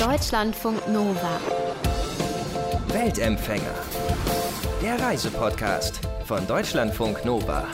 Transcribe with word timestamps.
Deutschlandfunk 0.00 0.88
Nova. 0.88 1.38
Weltempfänger. 2.88 3.74
Der 4.82 4.98
Reisepodcast 4.98 6.00
von 6.24 6.46
Deutschlandfunk 6.46 7.22
Nova. 7.26 7.66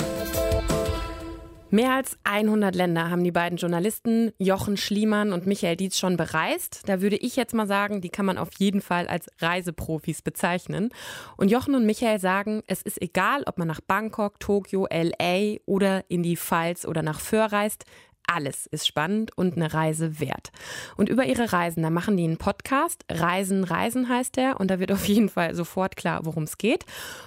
Mehr 1.70 1.94
als 1.94 2.16
100 2.24 2.74
Länder 2.74 3.10
haben 3.10 3.22
die 3.22 3.30
beiden 3.30 3.58
Journalisten 3.58 4.32
Jochen 4.38 4.76
Schliemann 4.76 5.32
und 5.32 5.46
Michael 5.46 5.76
Dietz 5.76 5.98
schon 5.98 6.16
bereist. 6.16 6.82
Da 6.86 7.00
würde 7.00 7.16
ich 7.16 7.36
jetzt 7.36 7.54
mal 7.54 7.66
sagen, 7.66 8.00
die 8.00 8.08
kann 8.08 8.24
man 8.24 8.38
auf 8.38 8.50
jeden 8.58 8.80
Fall 8.80 9.06
als 9.08 9.28
Reiseprofis 9.40 10.22
bezeichnen. 10.22 10.90
Und 11.36 11.50
Jochen 11.50 11.74
und 11.74 11.84
Michael 11.86 12.18
sagen, 12.18 12.62
es 12.66 12.82
ist 12.82 13.02
egal, 13.02 13.42
ob 13.46 13.58
man 13.58 13.68
nach 13.68 13.80
Bangkok, 13.80 14.40
Tokio, 14.40 14.88
LA 14.90 15.58
oder 15.66 16.04
in 16.08 16.22
die 16.22 16.36
Pfalz 16.36 16.86
oder 16.86 17.02
nach 17.02 17.20
Föhr 17.20 17.52
reist. 17.52 17.84
Alles 18.26 18.66
ist 18.66 18.86
spannend 18.86 19.36
und 19.36 19.56
eine 19.56 19.72
Reise 19.72 20.20
wert. 20.20 20.50
Und 20.96 21.08
über 21.08 21.24
ihre 21.24 21.52
Reisen, 21.52 21.82
da 21.82 21.90
machen 21.90 22.16
die 22.16 22.24
einen 22.24 22.38
Podcast. 22.38 23.04
Reisen, 23.10 23.64
Reisen 23.64 24.08
heißt 24.08 24.36
der. 24.36 24.58
Und 24.60 24.70
da 24.70 24.80
wird 24.80 24.92
auf 24.92 25.06
jeden 25.06 25.28
Fall 25.28 25.54
sofort 25.54 25.96
klar, 25.96 26.20
worum 26.24 26.44
es 26.44 26.58
geht. 26.58 26.84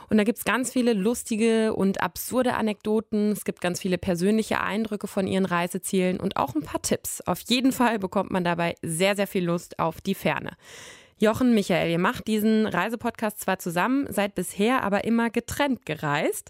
Und 0.09 0.17
da 0.17 0.23
gibt 0.23 0.39
es 0.39 0.45
ganz 0.45 0.71
viele 0.71 0.93
lustige 0.93 1.73
und 1.73 2.01
absurde 2.01 2.55
Anekdoten. 2.55 3.31
Es 3.31 3.45
gibt 3.45 3.61
ganz 3.61 3.79
viele 3.79 3.97
persönliche 3.97 4.61
Eindrücke 4.61 5.07
von 5.07 5.27
ihren 5.27 5.45
Reisezielen 5.45 6.19
und 6.19 6.37
auch 6.37 6.55
ein 6.55 6.63
paar 6.63 6.81
Tipps. 6.81 7.21
Auf 7.21 7.39
jeden 7.47 7.71
Fall 7.71 7.99
bekommt 7.99 8.31
man 8.31 8.43
dabei 8.43 8.75
sehr, 8.81 9.15
sehr 9.15 9.27
viel 9.27 9.45
Lust 9.45 9.79
auf 9.79 10.01
die 10.01 10.15
Ferne. 10.15 10.51
Jochen, 11.21 11.53
Michael, 11.53 11.91
ihr 11.91 11.99
macht 11.99 12.27
diesen 12.27 12.65
Reisepodcast 12.65 13.41
zwar 13.41 13.59
zusammen, 13.59 14.07
seid 14.09 14.35
bisher 14.35 14.83
aber 14.83 15.03
immer 15.03 15.29
getrennt 15.29 15.85
gereist. 15.85 16.49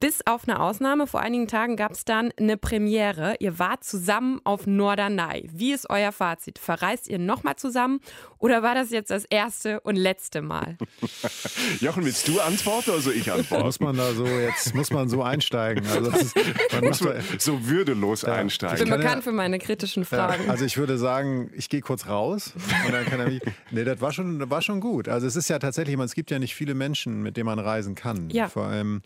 Bis 0.00 0.20
auf 0.26 0.48
eine 0.48 0.58
Ausnahme. 0.60 1.06
Vor 1.06 1.20
einigen 1.20 1.46
Tagen 1.46 1.76
gab 1.76 1.92
es 1.92 2.04
dann 2.06 2.32
eine 2.38 2.56
Premiere. 2.56 3.34
Ihr 3.38 3.58
wart 3.58 3.84
zusammen 3.84 4.40
auf 4.44 4.66
Norderney. 4.66 5.48
Wie 5.52 5.72
ist 5.72 5.90
euer 5.90 6.10
Fazit? 6.10 6.58
Verreist 6.58 7.06
ihr 7.08 7.18
nochmal 7.18 7.56
zusammen 7.56 8.00
oder 8.38 8.62
war 8.62 8.74
das 8.74 8.90
jetzt 8.90 9.10
das 9.10 9.24
erste 9.26 9.80
und 9.80 9.96
letzte 9.96 10.40
Mal? 10.40 10.78
Jochen, 11.80 12.04
willst 12.04 12.26
du 12.28 12.40
antworten 12.40 12.90
oder 12.90 13.00
soll 13.00 13.12
ich 13.12 13.30
antworten? 13.30 13.64
Muss 13.64 13.80
man 13.80 13.96
da 13.96 14.12
so 14.14 14.26
jetzt 14.26 14.74
muss 14.74 14.90
man 14.90 15.08
so 15.10 15.22
einsteigen? 15.22 15.86
Also 15.86 16.10
ist, 16.12 16.34
muss 16.82 17.00
man 17.02 17.16
so 17.38 17.66
würdelos 17.68 18.22
Ja. 18.22 18.32
einsteigen. 18.34 18.76
Ich 18.76 18.82
bin 18.82 18.90
kann 18.90 19.00
bekannt 19.00 19.16
ja- 19.16 19.22
für 19.30 19.32
meine 19.32 19.58
kritischen 19.58 20.02
Ja, 20.04 20.08
Fragen. 20.08 20.48
also 20.50 20.64
ich 20.64 20.78
würde 20.78 20.96
sagen, 20.96 21.50
ich 21.54 21.68
gehe 21.68 21.82
kurz 21.82 22.06
raus 22.06 22.54
und 22.86 22.92
dann 22.92 23.04
kann 23.04 23.20
er 23.20 23.28
mich. 23.28 23.42
Nee, 23.70 23.84
das 23.84 24.00
war 24.00 24.12
schon, 24.12 24.38
das 24.38 24.50
war 24.50 24.62
schon 24.62 24.80
gut. 24.80 25.08
Also 25.08 25.26
es 25.26 25.36
ist 25.36 25.48
ja 25.48 25.58
tatsächlich, 25.58 25.96
man, 25.96 26.06
es 26.06 26.14
gibt 26.14 26.30
ja 26.30 26.38
nicht 26.38 26.54
viele 26.54 26.74
Menschen, 26.74 27.22
mit 27.22 27.36
denen 27.36 27.46
man 27.46 27.58
reisen 27.58 27.94
kann. 27.94 28.28
Ja. 28.30 28.48
Vor 28.48 28.64
allem, 28.64 29.02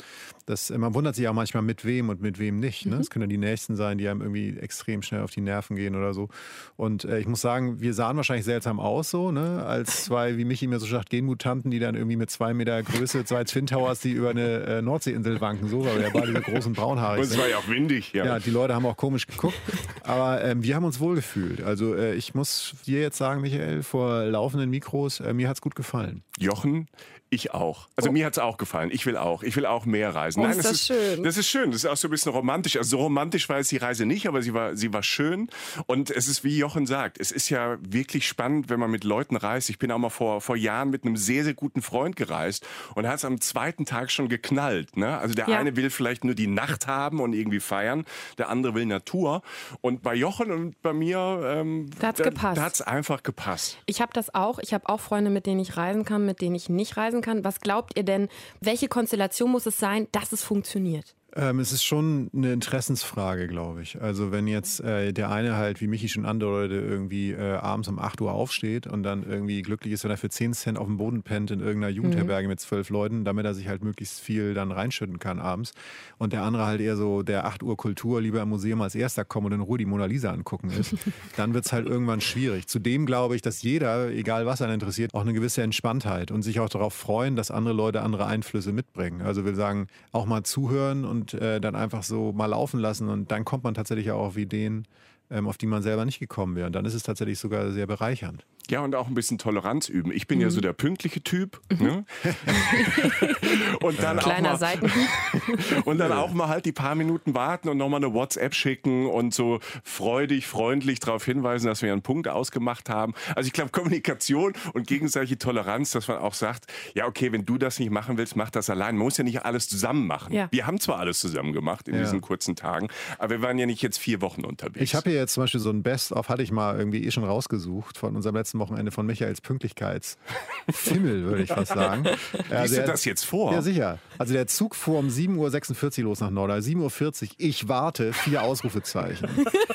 das, 0.46 0.70
man 0.84 0.94
wundert 0.94 1.14
sich 1.16 1.26
auch 1.28 1.32
manchmal 1.32 1.62
mit 1.62 1.84
wem 1.84 2.10
und 2.10 2.20
mit 2.20 2.38
wem 2.38 2.60
nicht. 2.60 2.84
Mhm. 2.84 2.92
Ne? 2.92 2.98
Es 2.98 3.10
können 3.10 3.22
ja 3.22 3.28
die 3.28 3.38
Nächsten 3.38 3.74
sein, 3.74 3.96
die 3.98 4.06
einem 4.08 4.20
irgendwie 4.20 4.56
extrem 4.58 5.02
schnell 5.02 5.22
auf 5.22 5.30
die 5.30 5.40
Nerven 5.40 5.76
gehen 5.76 5.94
oder 5.96 6.12
so. 6.12 6.28
Und 6.76 7.04
äh, 7.04 7.18
ich 7.18 7.26
muss 7.26 7.40
sagen, 7.40 7.80
wir 7.80 7.94
sahen 7.94 8.16
wahrscheinlich 8.16 8.44
seltsam 8.44 8.78
aus 8.78 9.10
so, 9.10 9.32
ne? 9.32 9.64
Als 9.64 10.04
zwei, 10.04 10.36
wie 10.36 10.44
Michi 10.44 10.66
mir 10.66 10.78
so 10.78 10.86
sagt, 10.86 11.08
Genmutanten, 11.10 11.70
die 11.70 11.78
dann 11.78 11.94
irgendwie 11.94 12.16
mit 12.16 12.30
zwei 12.30 12.52
Meter 12.52 12.82
Größe, 12.82 13.24
zwei 13.24 13.44
Twin 13.44 13.66
Towers, 13.66 14.00
die 14.00 14.12
über 14.12 14.30
eine 14.30 14.60
äh, 14.64 14.82
Nordseeinsel 14.82 15.40
wanken, 15.40 15.68
so, 15.68 15.84
weil 15.84 15.96
wir 15.96 16.02
ja 16.02 16.10
beide 16.12 16.32
so 16.34 16.40
groß 16.40 16.66
und 16.66 16.76
braunhaarig 16.76 17.20
Und 17.20 17.24
es 17.24 17.30
sind. 17.30 17.40
war 17.40 17.48
ja 17.48 17.56
auch 17.56 17.68
windig. 17.68 18.12
Ja. 18.12 18.26
Ja, 18.26 18.38
die 18.38 18.50
Leute 18.50 18.74
haben 18.74 18.84
auch 18.84 18.96
komisch 18.96 19.26
geguckt. 19.26 19.58
Aber 20.02 20.44
ähm, 20.44 20.62
wir 20.62 20.76
haben 20.76 20.84
uns 20.84 21.00
wohl 21.00 21.14
gefühlt. 21.14 21.62
Also 21.62 21.94
äh, 21.94 22.14
ich 22.14 22.34
muss 22.34 22.74
dir 22.86 23.00
jetzt 23.00 23.16
sagen, 23.16 23.40
Michael, 23.40 23.82
vor 23.82 24.24
laufenden 24.24 24.68
Mikros, 24.68 25.20
äh, 25.20 25.32
mir 25.32 25.48
hat's 25.48 25.60
gut 25.62 25.74
gefallen. 25.74 26.22
Jochen, 26.38 26.88
ich 27.30 27.52
auch. 27.52 27.88
Also 27.96 28.12
mir 28.12 28.26
hat's 28.26 28.38
auch 28.38 28.58
gefallen. 28.58 28.90
Ich 28.92 29.06
will 29.06 29.16
auch. 29.16 29.42
Ich 29.42 29.56
will 29.56 29.66
auch 29.66 29.86
mehr 29.86 30.14
reisen. 30.14 30.40
Oh, 30.44 30.46
ist 30.46 30.58
das 30.58 30.68
das 30.68 30.73
ist 30.74 30.86
schön. 30.86 31.22
Das 31.22 31.36
ist 31.36 31.48
schön. 31.48 31.70
Das 31.70 31.84
ist 31.84 31.90
auch 31.90 31.96
so 31.96 32.08
ein 32.08 32.10
bisschen 32.10 32.32
romantisch. 32.32 32.76
Also 32.76 32.96
so 32.96 33.02
romantisch 33.02 33.48
war 33.48 33.58
jetzt 33.58 33.70
die 33.72 33.76
Reise 33.76 34.06
nicht, 34.06 34.26
aber 34.28 34.42
sie 34.42 34.54
war, 34.54 34.76
sie 34.76 34.92
war 34.92 35.02
schön. 35.02 35.48
Und 35.86 36.10
es 36.10 36.28
ist, 36.28 36.44
wie 36.44 36.56
Jochen 36.58 36.86
sagt, 36.86 37.18
es 37.20 37.30
ist 37.32 37.48
ja 37.50 37.76
wirklich 37.80 38.26
spannend, 38.26 38.68
wenn 38.68 38.78
man 38.80 38.90
mit 38.90 39.04
Leuten 39.04 39.36
reist. 39.36 39.70
Ich 39.70 39.78
bin 39.78 39.90
auch 39.90 39.98
mal 39.98 40.10
vor, 40.10 40.40
vor 40.40 40.56
Jahren 40.56 40.90
mit 40.90 41.04
einem 41.04 41.16
sehr, 41.16 41.44
sehr 41.44 41.54
guten 41.54 41.82
Freund 41.82 42.16
gereist 42.16 42.66
und 42.94 43.06
hat 43.06 43.16
es 43.16 43.24
am 43.24 43.40
zweiten 43.40 43.84
Tag 43.86 44.10
schon 44.10 44.28
geknallt. 44.28 44.96
Ne? 44.96 45.16
Also 45.18 45.34
der 45.34 45.48
Ja. 45.48 45.58
eine 45.58 45.76
will 45.76 45.90
vielleicht 45.90 46.24
nur 46.24 46.34
die 46.34 46.46
Nacht 46.46 46.86
haben 46.86 47.20
und 47.20 47.32
irgendwie 47.32 47.60
feiern, 47.60 48.04
der 48.38 48.48
andere 48.48 48.74
will 48.74 48.86
Natur. 48.86 49.42
Und 49.80 50.02
bei 50.02 50.14
Jochen 50.14 50.50
und 50.50 50.80
bei 50.82 50.92
mir, 50.92 51.40
ähm, 51.44 51.90
Da 51.98 52.08
hat's 52.08 52.22
gepasst. 52.22 52.58
Da 52.58 52.62
hat's 52.62 52.80
einfach 52.82 53.22
gepasst. 53.22 53.78
Ich 53.86 54.00
habe 54.00 54.12
das 54.12 54.34
auch. 54.34 54.58
Ich 54.58 54.72
habe 54.74 54.88
auch 54.88 55.00
Freunde, 55.00 55.30
mit 55.30 55.46
denen 55.46 55.60
ich 55.60 55.76
reisen 55.76 56.04
kann, 56.04 56.24
mit 56.26 56.40
denen 56.40 56.54
ich 56.54 56.68
nicht 56.68 56.96
reisen 56.96 57.20
kann. 57.22 57.44
Was 57.44 57.60
glaubt 57.60 57.96
ihr 57.96 58.02
denn, 58.04 58.28
welche 58.60 58.88
Konstellation 58.88 59.50
muss 59.50 59.66
es 59.66 59.78
sein, 59.78 60.08
dass 60.12 60.32
es 60.32 60.42
funktioniert? 60.42 60.63
funktioniert. 60.64 61.14
Ähm, 61.36 61.58
es 61.58 61.72
ist 61.72 61.82
schon 61.82 62.30
eine 62.32 62.52
Interessensfrage, 62.52 63.48
glaube 63.48 63.82
ich. 63.82 64.00
Also 64.00 64.30
wenn 64.30 64.46
jetzt 64.46 64.80
äh, 64.80 65.12
der 65.12 65.32
eine 65.32 65.56
halt, 65.56 65.80
wie 65.80 65.88
Michi 65.88 66.08
schon 66.08 66.26
andeutet, 66.26 66.82
irgendwie 66.88 67.32
äh, 67.32 67.56
abends 67.56 67.88
um 67.88 67.98
8 67.98 68.20
Uhr 68.20 68.32
aufsteht 68.32 68.86
und 68.86 69.02
dann 69.02 69.24
irgendwie 69.24 69.62
glücklich 69.62 69.92
ist, 69.92 70.04
wenn 70.04 70.12
er 70.12 70.16
für 70.16 70.28
10 70.28 70.54
Cent 70.54 70.78
auf 70.78 70.86
dem 70.86 70.96
Boden 70.96 71.22
pennt 71.22 71.50
in 71.50 71.58
irgendeiner 71.58 71.92
Jugendherberge 71.92 72.46
mit 72.46 72.60
zwölf 72.60 72.88
Leuten, 72.88 73.24
damit 73.24 73.44
er 73.46 73.54
sich 73.54 73.66
halt 73.66 73.82
möglichst 73.82 74.20
viel 74.20 74.54
dann 74.54 74.70
reinschütten 74.70 75.18
kann 75.18 75.40
abends. 75.40 75.72
Und 76.18 76.32
der 76.32 76.42
andere 76.42 76.66
halt 76.66 76.80
eher 76.80 76.96
so 76.96 77.22
der 77.22 77.46
8 77.46 77.64
Uhr 77.64 77.76
Kultur 77.76 78.20
lieber 78.20 78.40
im 78.40 78.50
Museum 78.50 78.80
als 78.80 78.94
erster 78.94 79.24
kommen 79.24 79.46
und 79.46 79.52
in 79.54 79.60
Ruhe 79.60 79.78
die 79.78 79.86
Mona 79.86 80.06
Lisa 80.06 80.30
angucken 80.30 80.70
ist, 80.70 80.94
dann 81.36 81.52
wird 81.52 81.66
es 81.66 81.72
halt 81.72 81.86
irgendwann 81.86 82.20
schwierig. 82.20 82.68
Zudem 82.68 83.06
glaube 83.06 83.34
ich, 83.34 83.42
dass 83.42 83.62
jeder, 83.62 84.10
egal 84.10 84.46
was 84.46 84.62
einen 84.62 84.74
interessiert, 84.74 85.12
auch 85.14 85.22
eine 85.22 85.32
gewisse 85.32 85.62
Entspanntheit 85.62 86.30
und 86.30 86.42
sich 86.42 86.60
auch 86.60 86.68
darauf 86.68 86.94
freuen, 86.94 87.34
dass 87.34 87.50
andere 87.50 87.74
Leute 87.74 88.02
andere 88.02 88.26
Einflüsse 88.26 88.72
mitbringen. 88.72 89.20
Also 89.20 89.44
will 89.44 89.56
sagen, 89.56 89.88
auch 90.12 90.26
mal 90.26 90.44
zuhören 90.44 91.04
und 91.04 91.23
äh, 91.32 91.60
dann 91.60 91.74
einfach 91.74 92.02
so 92.02 92.32
mal 92.32 92.46
laufen 92.46 92.80
lassen 92.80 93.08
und 93.08 93.30
dann 93.30 93.44
kommt 93.46 93.64
man 93.64 93.72
tatsächlich 93.72 94.10
auch 94.10 94.26
auf 94.26 94.36
Ideen, 94.36 94.86
ähm, 95.30 95.48
auf 95.48 95.56
die 95.56 95.66
man 95.66 95.82
selber 95.82 96.04
nicht 96.04 96.18
gekommen 96.18 96.56
wäre. 96.56 96.66
Und 96.66 96.74
dann 96.74 96.84
ist 96.84 96.94
es 96.94 97.02
tatsächlich 97.02 97.38
sogar 97.38 97.70
sehr 97.72 97.86
bereichernd. 97.86 98.44
Ja, 98.74 98.80
und 98.80 98.92
auch 98.96 99.06
ein 99.06 99.14
bisschen 99.14 99.38
Toleranz 99.38 99.88
üben. 99.88 100.10
Ich 100.10 100.26
bin 100.26 100.40
ja 100.40 100.48
Mhm. 100.48 100.50
so 100.50 100.60
der 100.60 100.72
pünktliche 100.72 101.22
Typ. 101.22 101.60
Ne? 101.78 102.04
und 103.80 104.02
dann 104.02 104.18
auch 104.18 104.24
Kleiner 104.24 104.50
mal, 104.50 104.56
Seitenhieb. 104.58 105.08
und 105.84 105.98
dann 105.98 106.10
auch 106.10 106.32
mal 106.32 106.48
halt 106.48 106.64
die 106.64 106.72
paar 106.72 106.96
Minuten 106.96 107.34
warten 107.36 107.68
und 107.68 107.76
nochmal 107.76 108.02
eine 108.04 108.12
WhatsApp 108.12 108.52
schicken 108.52 109.06
und 109.06 109.32
so 109.32 109.60
freudig, 109.84 110.48
freundlich 110.48 110.98
darauf 110.98 111.24
hinweisen, 111.24 111.66
dass 111.68 111.82
wir 111.82 111.92
einen 111.92 112.02
Punkt 112.02 112.26
ausgemacht 112.26 112.90
haben. 112.90 113.14
Also 113.36 113.46
ich 113.46 113.52
glaube, 113.52 113.70
Kommunikation 113.70 114.54
und 114.72 114.88
gegenseitige 114.88 115.38
Toleranz, 115.38 115.92
dass 115.92 116.08
man 116.08 116.18
auch 116.18 116.34
sagt, 116.34 116.66
ja, 116.94 117.06
okay, 117.06 117.30
wenn 117.30 117.44
du 117.44 117.58
das 117.58 117.78
nicht 117.78 117.90
machen 117.92 118.16
willst, 118.18 118.34
mach 118.34 118.50
das 118.50 118.70
allein. 118.70 118.96
Man 118.96 119.04
muss 119.04 119.16
ja 119.18 119.22
nicht 119.22 119.44
alles 119.44 119.68
zusammen 119.68 120.08
machen. 120.08 120.32
Ja. 120.34 120.48
Wir 120.50 120.66
haben 120.66 120.80
zwar 120.80 120.98
alles 120.98 121.20
zusammen 121.20 121.52
gemacht 121.52 121.86
in 121.86 121.94
Ja. 121.94 122.00
diesen 122.00 122.20
kurzen 122.22 122.56
Tagen, 122.56 122.88
aber 123.18 123.30
wir 123.30 123.42
waren 123.42 123.56
ja 123.56 123.66
nicht 123.66 123.82
jetzt 123.82 123.98
vier 123.98 124.20
Wochen 124.20 124.44
unterwegs. 124.44 124.82
Ich 124.82 124.96
habe 124.96 125.10
hier 125.10 125.20
jetzt 125.20 125.34
zum 125.34 125.44
Beispiel 125.44 125.60
so 125.60 125.70
ein 125.70 125.84
Best-of, 125.84 126.28
hatte 126.28 126.42
ich 126.42 126.50
mal 126.50 126.76
irgendwie 126.76 127.04
eh 127.04 127.12
schon 127.12 127.22
rausgesucht 127.24 127.98
von 127.98 128.16
unserem 128.16 128.34
letzten 128.36 128.58
Wochenende 128.64 128.90
von 128.90 129.04
Michaels 129.04 129.42
Pünktlichkeitsfimmel, 129.42 131.24
würde 131.24 131.42
ich 131.42 131.50
fast 131.50 131.72
sagen. 131.72 132.04
Ja, 132.50 132.62
Liest 132.62 132.76
du 132.76 132.82
das 132.84 133.04
jetzt 133.04 133.24
vor? 133.24 133.52
Ja, 133.52 133.62
sicher. 133.62 133.98
Also 134.18 134.32
der 134.32 134.46
Zug 134.46 134.74
fuhr 134.74 134.98
um 134.98 135.08
7.46 135.08 135.98
Uhr 135.98 136.04
los 136.04 136.20
nach 136.20 136.30
Nordal. 136.30 136.60
7.40 136.60 137.22
Uhr, 137.22 137.28
ich 137.38 137.68
warte, 137.68 138.12
vier 138.12 138.42
Ausrufezeichen. 138.42 139.28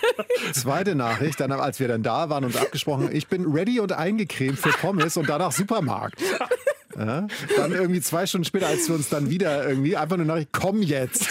Zweite 0.53 0.95
Nachricht, 0.95 1.39
dann, 1.39 1.51
als 1.51 1.79
wir 1.79 1.87
dann 1.87 2.03
da 2.03 2.29
waren 2.29 2.45
und 2.45 2.57
abgesprochen, 2.57 3.09
ich 3.11 3.27
bin 3.27 3.45
ready 3.45 3.79
und 3.79 3.91
eingecremt 3.93 4.57
für 4.59 4.69
Pommes 4.69 5.17
und 5.17 5.29
danach 5.29 5.51
Supermarkt. 5.51 6.21
Ja, 6.97 7.27
dann 7.55 7.71
irgendwie 7.71 8.01
zwei 8.01 8.25
Stunden 8.25 8.43
später, 8.43 8.67
als 8.67 8.89
wir 8.89 8.95
uns 8.95 9.07
dann 9.07 9.29
wieder 9.29 9.65
irgendwie 9.65 9.95
einfach 9.95 10.17
nur 10.17 10.25
Nachricht, 10.25 10.49
komm 10.51 10.81
jetzt. 10.81 11.29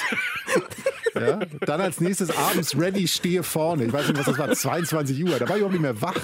Ja, 1.20 1.38
dann 1.66 1.80
als 1.80 2.00
nächstes 2.00 2.36
abends 2.36 2.78
ready, 2.78 3.06
stehe 3.08 3.42
vorne. 3.42 3.84
Ich 3.86 3.92
weiß 3.92 4.08
nicht, 4.08 4.18
was 4.18 4.26
das 4.26 4.38
war, 4.38 4.50
22 4.52 5.24
Uhr. 5.24 5.38
Da 5.38 5.48
war 5.48 5.56
ich 5.56 5.62
überhaupt 5.62 5.72
nicht 5.72 5.82
mehr 5.82 6.00
wach. 6.00 6.16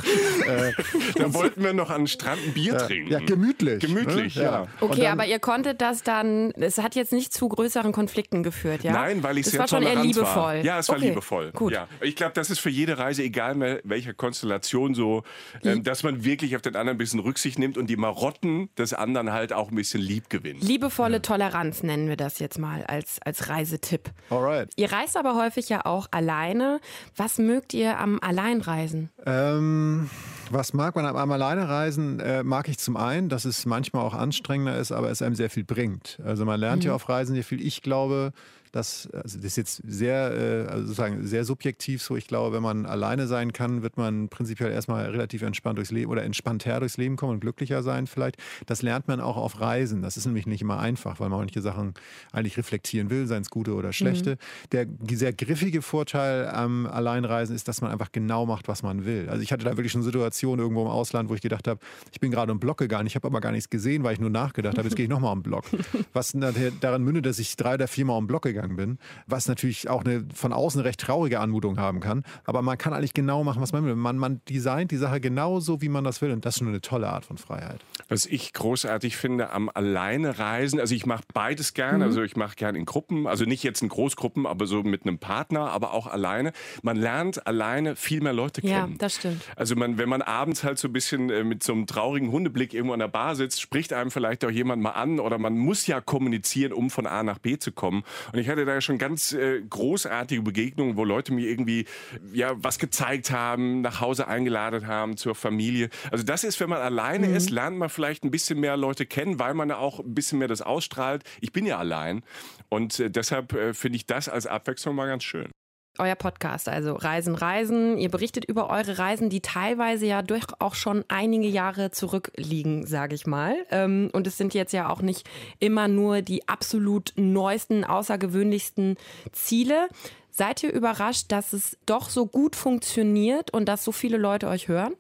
Äh, 0.46 0.72
Dann 1.16 1.34
wollten 1.34 1.62
wir 1.62 1.72
noch 1.72 1.90
an 1.90 2.02
den 2.02 2.06
Strand 2.06 2.40
ein 2.46 2.52
Bier 2.52 2.76
trinken. 2.78 3.10
ja, 3.10 3.18
gemütlich. 3.20 3.80
Gemütlich, 3.80 4.36
ne? 4.36 4.42
ja. 4.42 4.60
Und 4.80 4.90
Okay, 4.90 5.02
dann- 5.02 5.12
aber 5.18 5.26
ihr 5.26 5.38
konntet 5.38 5.80
das 5.80 6.02
dann, 6.02 6.50
es 6.52 6.78
hat 6.78 6.94
jetzt 6.94 7.12
nicht 7.12 7.32
zu 7.32 7.48
größeren 7.48 7.92
Konflikten 7.92 8.42
geführt, 8.42 8.82
ja? 8.84 8.92
Nein, 8.92 9.22
weil 9.22 9.38
ich 9.38 9.44
das 9.44 9.52
sehr 9.52 9.60
war 9.60 9.68
schon 9.68 9.82
eher 9.82 9.96
liebevoll. 10.02 10.26
war. 10.34 10.54
Ja, 10.56 10.78
es 10.78 10.88
war 10.88 10.96
okay. 10.96 11.08
liebevoll. 11.08 11.52
Gut. 11.52 11.72
Ja. 11.72 11.88
Ich 12.00 12.16
glaube, 12.16 12.32
das 12.34 12.50
ist 12.50 12.58
für 12.60 12.70
jede 12.70 12.98
Reise, 12.98 13.22
egal 13.22 13.54
mehr 13.54 13.80
welcher 13.84 14.14
Konstellation, 14.14 14.94
so, 14.94 15.22
ähm, 15.62 15.82
dass 15.82 16.02
man 16.02 16.24
wirklich 16.24 16.56
auf 16.56 16.62
den 16.62 16.76
anderen 16.76 16.96
ein 16.96 16.98
bisschen 16.98 17.20
Rücksicht 17.20 17.58
nimmt 17.58 17.78
und 17.78 17.88
die 17.88 17.96
Marotten 17.96 18.68
des 18.76 18.92
anderen 18.94 19.32
halt 19.32 19.52
auch 19.52 19.70
ein 19.70 19.74
bisschen 19.76 20.00
lieb 20.00 20.28
gewinnt. 20.30 20.62
Liebevolle 20.62 21.22
Toleranz 21.22 21.82
nennen 21.82 22.08
wir 22.08 22.16
das 22.16 22.38
jetzt 22.38 22.58
mal 22.58 22.84
als, 22.84 23.18
als 23.24 23.48
Reisetipp. 23.48 24.10
Alright. 24.30 24.70
Ihr 24.76 24.83
reist 24.84 25.16
aber 25.16 25.34
häufig 25.34 25.68
ja 25.68 25.84
auch 25.84 26.08
alleine. 26.10 26.80
Was 27.16 27.38
mögt 27.38 27.74
ihr 27.74 27.98
am 27.98 28.18
Alleinreisen? 28.20 29.10
Ähm, 29.26 30.10
was 30.50 30.72
mag 30.72 30.94
man 30.96 31.06
am 31.06 31.32
alleine 31.32 31.68
reisen? 31.68 32.20
Äh, 32.20 32.42
mag 32.42 32.68
ich 32.68 32.78
zum 32.78 32.96
einen, 32.96 33.28
dass 33.28 33.44
es 33.44 33.66
manchmal 33.66 34.04
auch 34.04 34.14
anstrengender 34.14 34.78
ist, 34.78 34.92
aber 34.92 35.10
es 35.10 35.22
einem 35.22 35.34
sehr 35.34 35.50
viel 35.50 35.64
bringt. 35.64 36.18
Also 36.24 36.44
man 36.44 36.60
lernt 36.60 36.84
ja 36.84 36.94
auf 36.94 37.08
Reisen 37.08 37.34
sehr 37.34 37.44
viel. 37.44 37.64
Ich 37.64 37.82
glaube, 37.82 38.32
dass, 38.74 39.08
also 39.12 39.38
das 39.38 39.44
ist 39.44 39.56
jetzt 39.56 39.82
sehr, 39.86 40.32
äh, 40.32 40.68
also 40.68 40.86
sozusagen 40.86 41.26
sehr 41.26 41.44
subjektiv 41.44 42.02
so. 42.02 42.16
Ich 42.16 42.26
glaube, 42.26 42.56
wenn 42.56 42.62
man 42.62 42.86
alleine 42.86 43.26
sein 43.26 43.52
kann, 43.52 43.82
wird 43.82 43.96
man 43.96 44.28
prinzipiell 44.28 44.72
erstmal 44.72 45.06
relativ 45.06 45.42
entspannt 45.42 45.78
durchs 45.78 45.92
Leben 45.92 46.10
oder 46.10 46.24
entspannter 46.24 46.80
durchs 46.80 46.96
Leben 46.96 47.16
kommen 47.16 47.34
und 47.34 47.40
glücklicher 47.40 47.82
sein 47.82 48.06
vielleicht. 48.06 48.36
Das 48.66 48.82
lernt 48.82 49.06
man 49.06 49.20
auch 49.20 49.36
auf 49.36 49.60
Reisen. 49.60 50.02
Das 50.02 50.16
ist 50.16 50.26
nämlich 50.26 50.46
nicht 50.46 50.60
immer 50.60 50.80
einfach, 50.80 51.20
weil 51.20 51.28
man 51.28 51.38
manche 51.38 51.62
Sachen 51.62 51.94
eigentlich 52.32 52.56
reflektieren 52.56 53.10
will, 53.10 53.26
seien 53.26 53.42
es 53.42 53.50
gute 53.50 53.74
oder 53.74 53.92
schlechte. 53.92 54.32
Mhm. 54.32 54.36
Der 54.72 54.86
sehr 55.16 55.32
griffige 55.32 55.80
Vorteil 55.80 56.48
am 56.48 56.86
Alleinreisen 56.86 57.54
ist, 57.54 57.68
dass 57.68 57.80
man 57.80 57.92
einfach 57.92 58.10
genau 58.10 58.44
macht, 58.44 58.66
was 58.66 58.82
man 58.82 59.04
will. 59.04 59.28
Also 59.28 59.42
ich 59.42 59.52
hatte 59.52 59.64
da 59.64 59.76
wirklich 59.76 59.92
schon 59.92 60.02
Situationen 60.02 60.33
irgendwo 60.42 60.82
im 60.82 60.88
Ausland, 60.88 61.28
wo 61.28 61.34
ich 61.34 61.40
gedacht 61.40 61.68
habe, 61.68 61.80
ich 62.12 62.20
bin 62.20 62.30
gerade 62.30 62.52
im 62.52 62.60
Block 62.60 62.78
gegangen, 62.78 63.06
ich 63.06 63.14
habe 63.14 63.26
aber 63.26 63.40
gar 63.40 63.52
nichts 63.52 63.70
gesehen, 63.70 64.04
weil 64.04 64.14
ich 64.14 64.20
nur 64.20 64.30
nachgedacht 64.30 64.76
habe, 64.76 64.88
jetzt 64.88 64.96
gehe 64.96 65.04
ich 65.04 65.10
nochmal 65.10 65.32
am 65.32 65.42
Block. 65.42 65.64
Was 66.12 66.32
daran 66.80 67.02
mündet, 67.02 67.26
dass 67.26 67.38
ich 67.38 67.56
drei 67.56 67.74
oder 67.74 67.88
viermal 67.88 68.18
am 68.18 68.26
Block 68.26 68.42
gegangen 68.42 68.76
bin, 68.76 68.98
was 69.26 69.48
natürlich 69.48 69.88
auch 69.88 70.04
eine 70.04 70.24
von 70.34 70.52
außen 70.52 70.80
recht 70.80 71.00
traurige 71.00 71.40
Anmutung 71.40 71.78
haben 71.78 72.00
kann. 72.00 72.24
Aber 72.44 72.62
man 72.62 72.78
kann 72.78 72.92
eigentlich 72.92 73.14
genau 73.14 73.44
machen, 73.44 73.62
was 73.62 73.72
man 73.72 73.84
will. 73.84 73.94
Man, 73.94 74.16
man 74.18 74.40
designt 74.48 74.90
die 74.90 74.96
Sache 74.96 75.20
genauso, 75.20 75.80
wie 75.80 75.88
man 75.88 76.04
das 76.04 76.22
will. 76.22 76.30
Und 76.30 76.44
das 76.44 76.54
ist 76.54 76.58
schon 76.60 76.68
eine 76.68 76.80
tolle 76.80 77.08
Art 77.08 77.24
von 77.24 77.38
Freiheit. 77.38 77.80
Was 78.08 78.26
ich 78.26 78.52
großartig 78.52 79.16
finde 79.16 79.50
am 79.50 79.70
Alleinereisen, 79.72 80.80
also 80.80 80.94
ich 80.94 81.06
mache 81.06 81.24
beides 81.32 81.74
gerne. 81.74 81.98
Mhm. 81.98 82.02
Also 82.02 82.22
ich 82.22 82.36
mache 82.36 82.56
gerne 82.56 82.78
in 82.78 82.84
Gruppen, 82.84 83.26
also 83.26 83.44
nicht 83.44 83.62
jetzt 83.62 83.82
in 83.82 83.88
Großgruppen, 83.88 84.46
aber 84.46 84.66
so 84.66 84.82
mit 84.82 85.02
einem 85.02 85.18
Partner, 85.18 85.70
aber 85.70 85.92
auch 85.92 86.06
alleine. 86.06 86.52
Man 86.82 86.96
lernt 86.96 87.46
alleine 87.46 87.96
viel 87.96 88.20
mehr 88.20 88.32
Leute 88.32 88.60
kennen. 88.60 88.92
Ja, 88.92 88.98
das 88.98 89.16
stimmt. 89.16 89.42
Also 89.56 89.76
man, 89.76 89.98
wenn 89.98 90.08
man 90.08 90.22
abends 90.24 90.64
halt 90.64 90.78
so 90.78 90.88
ein 90.88 90.92
bisschen 90.92 91.30
äh, 91.30 91.44
mit 91.44 91.62
so 91.62 91.72
einem 91.72 91.86
traurigen 91.86 92.30
Hundeblick 92.30 92.74
irgendwo 92.74 92.92
an 92.92 93.00
der 93.00 93.08
Bar 93.08 93.36
sitzt, 93.36 93.60
spricht 93.60 93.92
einem 93.92 94.10
vielleicht 94.10 94.44
auch 94.44 94.50
jemand 94.50 94.82
mal 94.82 94.90
an 94.90 95.20
oder 95.20 95.38
man 95.38 95.56
muss 95.56 95.86
ja 95.86 96.00
kommunizieren, 96.00 96.72
um 96.72 96.90
von 96.90 97.06
A 97.06 97.22
nach 97.22 97.38
B 97.38 97.58
zu 97.58 97.72
kommen. 97.72 98.04
Und 98.32 98.38
ich 98.38 98.48
hatte 98.48 98.64
da 98.64 98.80
schon 98.80 98.98
ganz 98.98 99.32
äh, 99.32 99.60
großartige 99.62 100.42
Begegnungen, 100.42 100.96
wo 100.96 101.04
Leute 101.04 101.32
mir 101.32 101.48
irgendwie 101.48 101.86
ja 102.32 102.52
was 102.56 102.78
gezeigt 102.78 103.30
haben, 103.30 103.80
nach 103.80 104.00
Hause 104.00 104.28
eingeladen 104.28 104.86
haben 104.86 105.16
zur 105.16 105.34
Familie. 105.34 105.90
Also 106.10 106.24
das 106.24 106.44
ist, 106.44 106.60
wenn 106.60 106.70
man 106.70 106.80
alleine 106.80 107.28
mhm. 107.28 107.36
ist, 107.36 107.50
lernt 107.50 107.76
man 107.76 107.88
vielleicht 107.88 108.24
ein 108.24 108.30
bisschen 108.30 108.60
mehr 108.60 108.76
Leute 108.76 109.06
kennen, 109.06 109.38
weil 109.38 109.54
man 109.54 109.70
auch 109.70 110.00
ein 110.00 110.14
bisschen 110.14 110.38
mehr 110.38 110.48
das 110.48 110.62
ausstrahlt. 110.62 111.24
Ich 111.40 111.52
bin 111.52 111.66
ja 111.66 111.78
allein 111.78 112.22
und 112.68 112.98
äh, 113.00 113.10
deshalb 113.10 113.52
äh, 113.52 113.74
finde 113.74 113.96
ich 113.96 114.06
das 114.06 114.28
als 114.28 114.46
Abwechslung 114.46 114.94
mal 114.94 115.06
ganz 115.06 115.24
schön 115.24 115.50
euer 115.98 116.14
Podcast, 116.14 116.68
also 116.68 116.94
Reisen, 116.94 117.34
Reisen. 117.34 117.98
Ihr 117.98 118.10
berichtet 118.10 118.44
über 118.44 118.68
eure 118.68 118.98
Reisen, 118.98 119.30
die 119.30 119.40
teilweise 119.40 120.06
ja 120.06 120.22
durch 120.22 120.44
auch 120.58 120.74
schon 120.74 121.04
einige 121.08 121.46
Jahre 121.46 121.90
zurückliegen, 121.90 122.86
sage 122.86 123.14
ich 123.14 123.26
mal. 123.26 123.54
Ähm, 123.70 124.10
und 124.12 124.26
es 124.26 124.36
sind 124.36 124.54
jetzt 124.54 124.72
ja 124.72 124.88
auch 124.90 125.02
nicht 125.02 125.28
immer 125.60 125.88
nur 125.88 126.22
die 126.22 126.48
absolut 126.48 127.12
neuesten, 127.16 127.84
außergewöhnlichsten 127.84 128.96
Ziele. 129.32 129.88
Seid 130.30 130.64
ihr 130.64 130.72
überrascht, 130.72 131.26
dass 131.28 131.52
es 131.52 131.76
doch 131.86 132.08
so 132.08 132.26
gut 132.26 132.56
funktioniert 132.56 133.52
und 133.52 133.66
dass 133.66 133.84
so 133.84 133.92
viele 133.92 134.16
Leute 134.16 134.48
euch 134.48 134.66
hören? 134.66 134.94